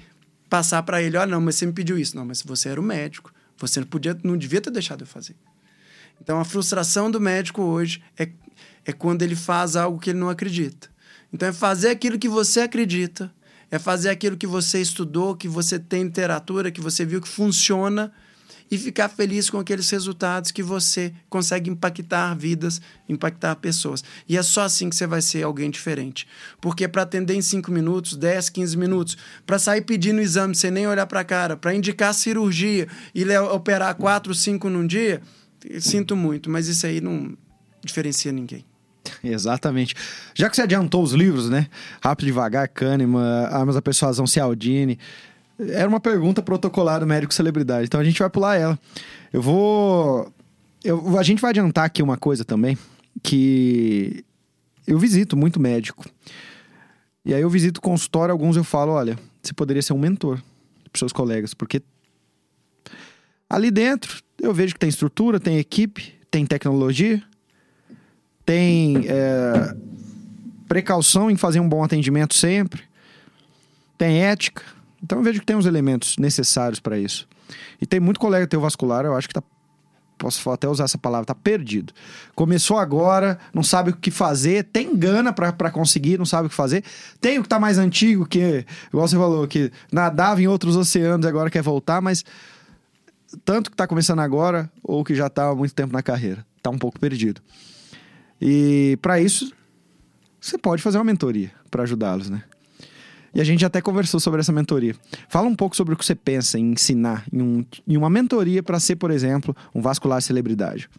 [0.50, 2.16] passar para ele: olha, não, mas você me pediu isso.
[2.16, 5.36] Não, mas você era o médico, você não, podia, não devia ter deixado eu fazer.
[6.22, 8.30] Então, a frustração do médico hoje é,
[8.86, 10.91] é quando ele faz algo que ele não acredita.
[11.34, 13.32] Então, é fazer aquilo que você acredita
[13.72, 18.12] é fazer aquilo que você estudou, que você tem literatura, que você viu que funciona
[18.70, 24.04] e ficar feliz com aqueles resultados que você consegue impactar vidas, impactar pessoas.
[24.28, 26.28] E é só assim que você vai ser alguém diferente.
[26.60, 30.86] Porque para atender em 5 minutos, 10, 15 minutos, para sair pedindo exame sem nem
[30.86, 35.22] olhar para a cara, para indicar cirurgia e operar 4, 5 num dia,
[35.80, 37.38] sinto muito, mas isso aí não
[37.84, 38.71] diferencia ninguém.
[39.24, 39.96] Exatamente.
[40.34, 41.68] Já que você adiantou os livros, né?
[42.02, 45.00] Rápido Devagar, Kahneman, Armas da Persuasão, Cialdini.
[45.60, 47.86] Era uma pergunta protocolar do médico celebridade.
[47.86, 48.80] Então a gente vai pular ela.
[49.32, 50.32] Eu vou.
[50.84, 52.78] Eu, a gente vai adiantar aqui uma coisa também.
[53.22, 54.24] Que
[54.88, 56.06] eu visito muito médico.
[57.24, 60.42] E aí eu visito consultório, alguns eu falo: olha, você poderia ser um mentor
[60.92, 61.82] para seus colegas, porque
[63.50, 67.22] ali dentro eu vejo que tem estrutura, tem equipe, tem tecnologia
[68.52, 69.74] tem é,
[70.68, 72.82] precaução em fazer um bom atendimento sempre,
[73.98, 74.62] tem ética.
[75.02, 77.30] Então eu vejo que tem os elementos necessários para isso.
[77.82, 79.42] E tem muito colega teu vascular, eu acho que tá.
[80.18, 81.94] Posso até usar essa palavra, tá perdido.
[82.36, 86.56] Começou agora, não sabe o que fazer, tem gana para conseguir, não sabe o que
[86.56, 86.84] fazer.
[87.22, 91.26] Tem o que tá mais antigo, que, igual você falou, que nadava em outros oceanos
[91.26, 92.24] e agora quer voltar, mas
[93.46, 96.46] tanto que tá começando agora ou que já tá há muito tempo na carreira.
[96.62, 97.42] Tá um pouco perdido.
[98.42, 99.54] E para isso,
[100.40, 102.44] você pode fazer uma mentoria para ajudá-los, né?
[103.34, 104.94] E a gente até conversou sobre essa mentoria.
[105.30, 108.62] Fala um pouco sobre o que você pensa em ensinar em, um, em uma mentoria
[108.62, 110.90] para ser, por exemplo, um vascular celebridade.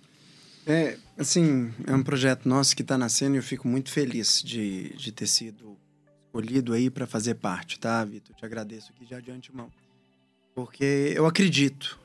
[0.66, 4.94] É, assim, é um projeto nosso que está nascendo e eu fico muito feliz de,
[4.96, 5.76] de ter sido
[6.26, 8.34] escolhido aí para fazer parte, tá, Vitor?
[8.34, 9.70] Te agradeço aqui já de antemão.
[10.54, 11.98] Porque eu acredito.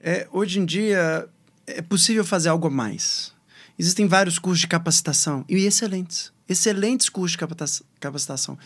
[0.00, 1.26] É, hoje em dia
[1.66, 3.32] é possível fazer algo a mais.
[3.78, 8.58] Existem vários cursos de capacitação e excelentes, excelentes cursos de capacitação.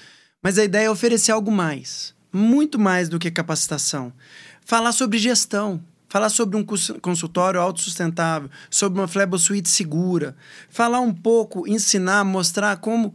[0.42, 4.12] Mas a ideia é oferecer algo mais, muito mais do que capacitação.
[4.64, 6.64] Falar sobre gestão, falar sobre um
[7.00, 10.34] consultório autossustentável, sobre uma flebosuite segura,
[10.70, 13.14] falar um pouco, ensinar, mostrar como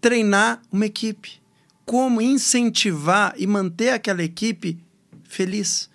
[0.00, 1.42] treinar uma equipe,
[1.84, 4.78] como incentivar e manter aquela equipe
[5.24, 5.90] feliz.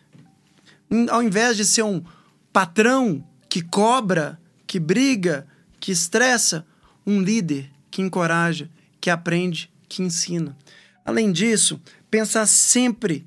[1.09, 2.03] Ao invés de ser um
[2.51, 4.39] patrão que cobra
[4.73, 5.45] que briga,
[5.79, 6.65] que estressa,
[7.05, 8.67] um líder que encoraja,
[8.99, 10.57] que aprende, que ensina.
[11.05, 13.23] Além disso, pensar sempre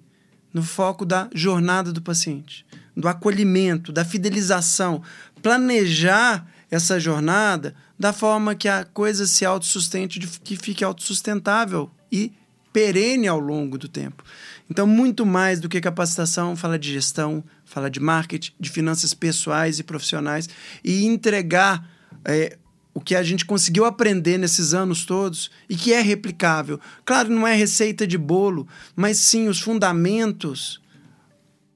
[0.52, 2.66] no foco da jornada do paciente,
[2.96, 5.04] do acolhimento, da fidelização,
[5.40, 12.32] planejar essa jornada da forma que a coisa se autossustente, que fique autossustentável e
[12.76, 14.22] perene ao longo do tempo.
[14.68, 19.78] Então, muito mais do que capacitação, fala de gestão, fala de marketing, de finanças pessoais
[19.78, 20.46] e profissionais
[20.84, 21.88] e entregar
[22.22, 22.58] é,
[22.92, 26.78] o que a gente conseguiu aprender nesses anos todos e que é replicável.
[27.02, 30.78] Claro, não é receita de bolo, mas sim os fundamentos,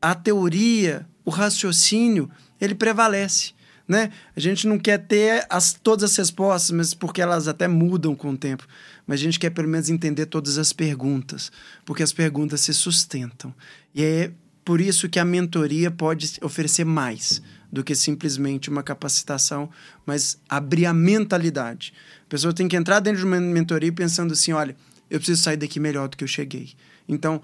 [0.02, 2.30] a teoria, o raciocínio,
[2.60, 3.52] ele prevalece.
[3.88, 4.12] né?
[4.36, 8.32] A gente não quer ter as, todas as respostas, mas porque elas até mudam com
[8.32, 8.68] o tempo.
[9.10, 11.50] Mas a gente quer pelo menos entender todas as perguntas,
[11.84, 13.52] porque as perguntas se sustentam.
[13.92, 14.30] E é
[14.64, 17.42] por isso que a mentoria pode oferecer mais
[17.72, 19.68] do que simplesmente uma capacitação,
[20.06, 21.92] mas abrir a mentalidade.
[22.24, 24.76] A pessoa tem que entrar dentro de uma mentoria pensando assim: olha,
[25.10, 26.70] eu preciso sair daqui melhor do que eu cheguei.
[27.08, 27.42] Então,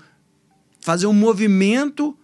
[0.82, 2.16] fazer um movimento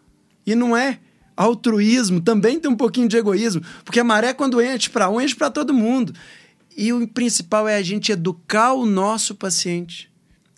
[0.47, 1.01] e não é
[1.37, 5.35] altruísmo, também tem um pouquinho de egoísmo, porque a maré quando enche para um, enche
[5.35, 6.15] para todo mundo.
[6.77, 10.11] E o principal é a gente educar o nosso paciente,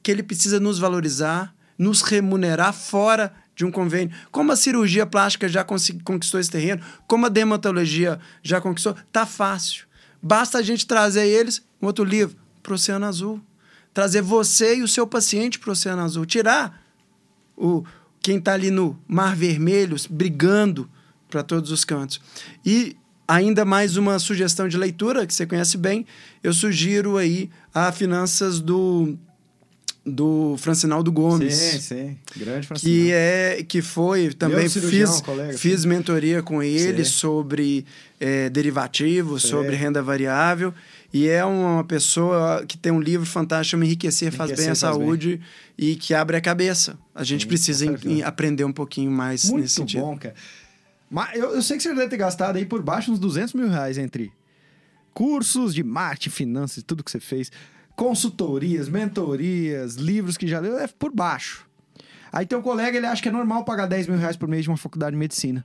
[0.03, 4.15] que ele precisa nos valorizar, nos remunerar fora de um convênio.
[4.31, 9.87] Como a cirurgia plástica já conquistou esse terreno, como a dermatologia já conquistou, tá fácil.
[10.23, 13.41] Basta a gente trazer eles, um outro livro, para o Oceano Azul.
[13.93, 16.27] Trazer você e o seu paciente para o Oceano Azul.
[16.27, 16.83] Tirar
[17.57, 17.85] o,
[18.21, 20.91] quem está ali no Mar Vermelho, brigando
[21.29, 22.21] para todos os cantos.
[22.65, 22.97] E
[23.27, 26.07] ainda mais uma sugestão de leitura, que você conhece bem,
[26.43, 29.19] eu sugiro aí a Finanças do
[30.07, 31.55] do Francinaldo Gomes.
[31.55, 32.19] Sim, sim.
[32.37, 33.01] Grande Francinaldo.
[33.01, 35.89] Que, é, que foi, também fiz, colega, fiz sim.
[35.89, 37.11] mentoria com ele sim.
[37.11, 37.87] sobre
[38.21, 39.49] é, derivativos, sim.
[39.49, 40.75] sobre renda variável.
[41.13, 45.37] E é uma pessoa que tem um livro fantástico, Enriquecer, Enriquecer Faz Bem a Saúde,
[45.79, 45.91] bem.
[45.91, 46.99] e que abre a cabeça.
[47.15, 50.01] A gente precisa em, aprender um pouquinho mais Muito nesse sentido.
[50.01, 50.35] bom, cara.
[51.11, 53.69] Mas eu, eu sei que você deve ter gastado aí por baixo uns 200 mil
[53.69, 54.33] reais entre
[55.13, 57.51] cursos de marketing, finanças, tudo que você fez
[57.97, 61.67] consultorias, mentorias, livros que já leu, é por baixo.
[62.33, 64.71] Aí teu colega, ele acha que é normal pagar 10 mil reais por mês de
[64.71, 65.65] uma faculdade de medicina.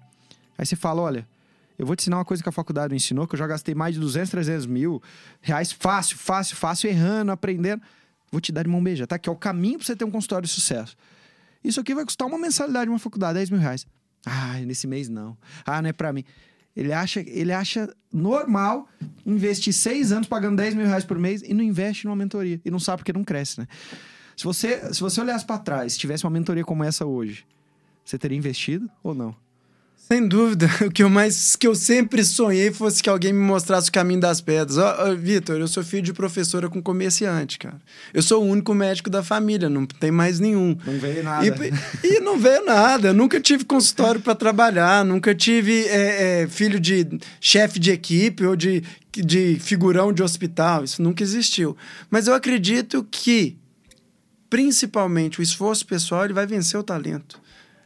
[0.56, 1.28] Aí você fala, olha,
[1.80, 3.74] eu vou te ensinar uma coisa que a faculdade me ensinou, que eu já gastei
[3.74, 5.02] mais de 200, 300 mil
[5.42, 7.82] reais fácil, fácil, fácil, errando, aprendendo.
[8.32, 9.18] Vou te dar de mão beija, tá?
[9.18, 10.96] Que é o caminho pra você ter um consultório de sucesso.
[11.64, 13.88] Isso aqui vai custar uma mensalidade de uma faculdade, 10 mil reais.
[14.26, 15.38] Ah, nesse mês não.
[15.66, 16.24] Ah, não é pra mim.
[16.76, 18.88] Ele acha, ele acha normal
[19.26, 22.62] investir seis anos pagando 10 mil reais por mês e não investe numa mentoria.
[22.64, 23.68] E não sabe porque não cresce, né?
[24.38, 27.46] Se você, se você olhasse para trás, tivesse uma mentoria como essa hoje,
[28.06, 29.36] você teria investido ou não?
[30.12, 30.68] Sem dúvida.
[30.86, 34.20] O que eu mais que eu sempre sonhei fosse que alguém me mostrasse o caminho
[34.20, 34.78] das pedras.
[34.78, 37.80] Ó, oh, Vitor, eu sou filho de professora com comerciante, cara.
[38.12, 40.76] Eu sou o único médico da família, não tem mais nenhum.
[40.84, 41.46] Não veio nada.
[41.46, 43.10] E, e não veio nada.
[43.10, 47.08] Eu nunca tive consultório para trabalhar, nunca tive é, é, filho de
[47.40, 50.84] chefe de equipe ou de, de figurão de hospital.
[50.84, 51.78] Isso nunca existiu.
[52.10, 53.58] Mas eu acredito que,
[54.50, 57.40] principalmente, o esforço pessoal ele vai vencer o talento.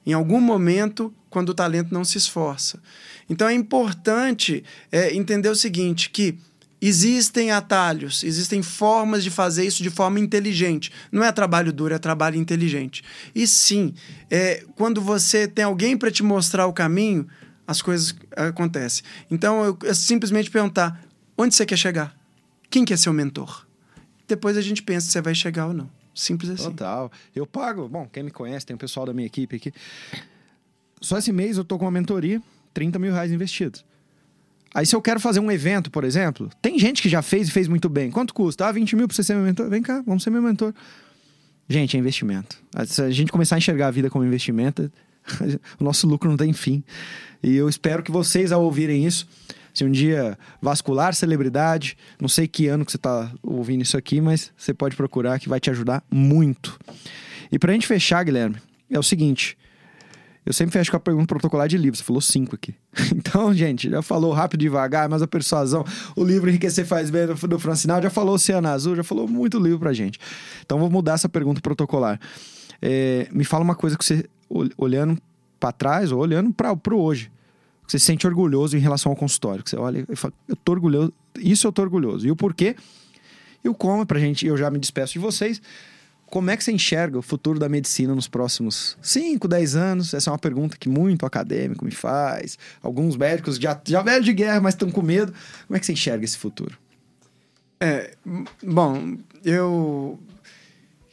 [0.06, 2.80] Em algum momento, quando o talento não se esforça.
[3.30, 6.38] Então é importante é, entender o seguinte: que
[6.82, 10.92] existem atalhos, existem formas de fazer isso de forma inteligente.
[11.12, 13.04] Não é trabalho duro, é trabalho inteligente.
[13.34, 13.94] E sim,
[14.30, 17.28] é, quando você tem alguém para te mostrar o caminho,
[17.66, 19.04] as coisas acontecem.
[19.32, 21.02] Então eu, eu simplesmente perguntar:
[21.38, 22.16] onde você quer chegar?
[22.70, 23.66] Quem quer ser o mentor?
[24.28, 26.03] Depois a gente pensa se você vai chegar ou não.
[26.14, 26.64] Simples assim.
[26.64, 27.12] Total.
[27.36, 27.88] Eu pago.
[27.88, 29.74] Bom, quem me conhece, tem o pessoal da minha equipe aqui.
[31.02, 32.42] Só esse mês eu tô com uma mentoria,
[32.74, 33.84] 30 mil reais investidos.
[34.74, 37.52] Aí se eu quero fazer um evento, por exemplo, tem gente que já fez e
[37.52, 38.10] fez muito bem.
[38.10, 38.68] Quanto custa?
[38.68, 39.70] Ah, 20 mil pra você ser meu mentor?
[39.70, 40.74] Vem cá, vamos ser meu mentor.
[41.70, 42.58] Gente, é investimento.
[42.88, 44.92] Se a gente começar a enxergar a vida como investimento,
[45.80, 46.84] o nosso lucro não tem fim.
[47.42, 49.28] E eu espero que vocês, ao ouvirem isso,
[49.74, 54.22] se um dia vascular celebridade, não sei que ano que você está ouvindo isso aqui,
[54.22, 56.78] mas você pode procurar que vai te ajudar muito.
[57.52, 58.58] E para a gente fechar, Guilherme,
[58.90, 59.58] é o seguinte:
[60.46, 61.98] eu sempre fecho com a pergunta protocolar de livro.
[61.98, 62.76] Você falou cinco aqui.
[63.16, 65.84] Então, gente, já falou rápido devagar, mas a persuasão,
[66.16, 69.80] o livro Enriquecer Faz Bem do, Francinal, já falou Oceano Azul, já falou muito livro
[69.80, 70.20] pra gente.
[70.64, 72.20] Então, vou mudar essa pergunta protocolar.
[72.82, 74.26] É, me fala uma coisa que você,
[74.78, 75.18] olhando
[75.60, 77.32] para trás ou olhando para o hoje,
[77.88, 79.64] você se sente orgulhoso em relação ao consultório.
[79.66, 82.28] Você olha e fala, eu tô orgulhoso, isso eu tô orgulhoso.
[82.28, 82.76] E o porquê?
[83.64, 85.62] E o como, pra gente, eu já me despeço de vocês.
[86.34, 90.14] Como é que você enxerga o futuro da medicina nos próximos 5, 10 anos?
[90.14, 92.58] Essa é uma pergunta que muito acadêmico me faz.
[92.82, 95.32] Alguns médicos já, já de guerra, mas estão com medo.
[95.68, 96.76] Como é que você enxerga esse futuro?
[97.80, 98.16] É,
[98.64, 100.20] bom, eu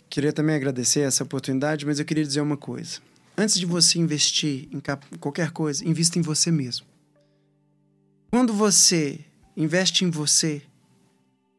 [0.09, 3.01] queria também agradecer essa oportunidade, mas eu queria dizer uma coisa.
[3.41, 4.83] Antes de você investir em
[5.19, 6.87] qualquer coisa, invista em você mesmo.
[8.31, 9.19] Quando você
[9.57, 10.61] investe em você,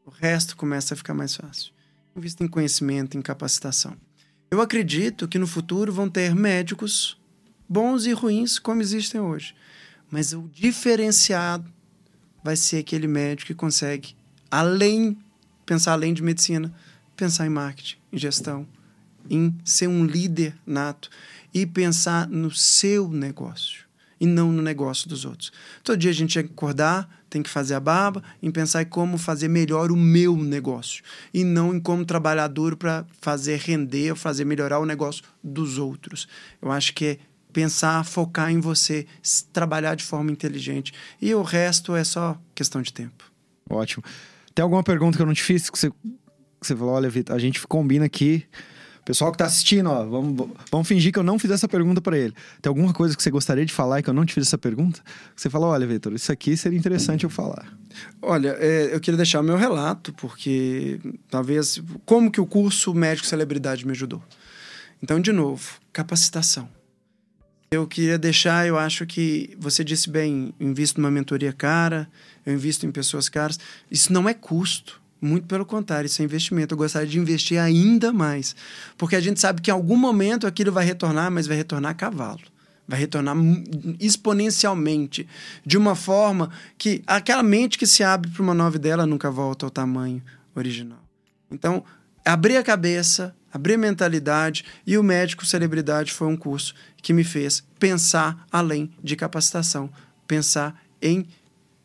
[0.05, 1.73] o resto começa a ficar mais fácil
[2.15, 3.97] invista em conhecimento, em capacitação.
[4.51, 7.17] Eu acredito que no futuro vão ter médicos
[7.67, 9.55] bons e ruins como existem hoje.
[10.11, 11.71] Mas o diferenciado
[12.43, 14.15] vai ser aquele médico que consegue,
[14.51, 15.17] além,
[15.65, 16.71] pensar além de medicina,
[17.15, 18.67] pensar em marketing, em gestão,
[19.29, 21.09] em ser um líder nato
[21.53, 23.85] e pensar no seu negócio.
[24.21, 25.51] e não no negócio dos outros.
[25.83, 28.85] Todo dia a gente tem que acordar, tem que fazer a barba, em pensar em
[28.85, 34.11] como fazer melhor o meu negócio e não em como trabalhar duro para fazer render
[34.11, 36.27] ou fazer melhorar o negócio dos outros.
[36.61, 37.17] Eu acho que é
[37.51, 39.07] pensar, focar em você,
[39.51, 43.31] trabalhar de forma inteligente e o resto é só questão de tempo.
[43.67, 44.03] Ótimo.
[44.53, 45.97] Tem alguma pergunta que eu não te fiz que você, que
[46.61, 48.45] você falou, olha, Vitor, a gente combina aqui
[49.03, 52.17] Pessoal que tá assistindo, ó, vamos, vamos fingir que eu não fiz essa pergunta para
[52.17, 52.33] ele.
[52.61, 54.59] Tem alguma coisa que você gostaria de falar e que eu não te fiz essa
[54.59, 55.01] pergunta?
[55.35, 57.65] Você falou, olha, Vitor, isso aqui seria interessante eu falar.
[58.21, 60.99] Olha, é, eu queria deixar meu relato, porque
[61.29, 61.81] talvez.
[62.05, 64.21] Como que o curso Médico Celebridade me ajudou?
[65.01, 66.69] Então, de novo, capacitação.
[67.71, 72.07] Eu queria deixar, eu acho que você disse bem, invisto numa mentoria cara,
[72.45, 73.57] eu invisto em pessoas caras.
[73.89, 75.00] Isso não é custo.
[75.21, 76.73] Muito pelo contrário, isso é investimento.
[76.73, 78.55] Eu gostaria de investir ainda mais.
[78.97, 81.93] Porque a gente sabe que em algum momento aquilo vai retornar, mas vai retornar a
[81.93, 82.41] cavalo.
[82.87, 83.35] Vai retornar
[83.99, 85.27] exponencialmente.
[85.63, 89.65] De uma forma que aquela mente que se abre para uma nova ideia nunca volta
[89.65, 90.23] ao tamanho
[90.55, 91.03] original.
[91.51, 91.83] Então,
[92.25, 97.23] abrir a cabeça, abrir a mentalidade e o médico celebridade foi um curso que me
[97.23, 99.87] fez pensar além de capacitação,
[100.27, 101.27] pensar em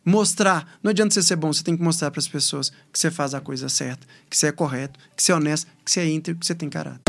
[0.07, 0.79] mostrar.
[0.81, 3.33] Não adianta você ser bom, você tem que mostrar para as pessoas que você faz
[3.33, 6.39] a coisa certa, que você é correto, que você é honesto, que você é íntegro,
[6.39, 7.01] que você tem caráter.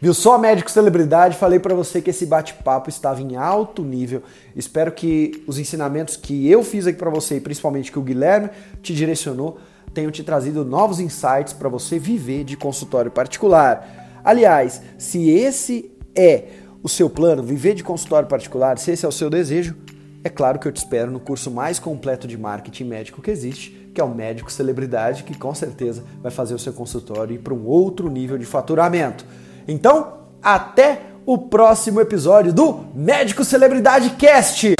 [0.00, 1.36] Viu só, médico celebridade?
[1.36, 4.24] Falei para você que esse bate-papo estava em alto nível.
[4.56, 8.50] Espero que os ensinamentos que eu fiz aqui para você e principalmente que o Guilherme
[8.82, 9.60] te direcionou
[9.94, 14.20] tenham te trazido novos insights para você viver de consultório particular.
[14.24, 19.12] Aliás, se esse é o seu plano, viver de consultório particular, se esse é o
[19.12, 19.76] seu desejo,
[20.24, 23.70] é claro que eu te espero no curso mais completo de marketing médico que existe,
[23.94, 27.52] que é o Médico Celebridade, que com certeza vai fazer o seu consultório ir para
[27.52, 29.24] um outro nível de faturamento.
[29.66, 34.74] Então, até o próximo episódio do Médico Celebridade Cast.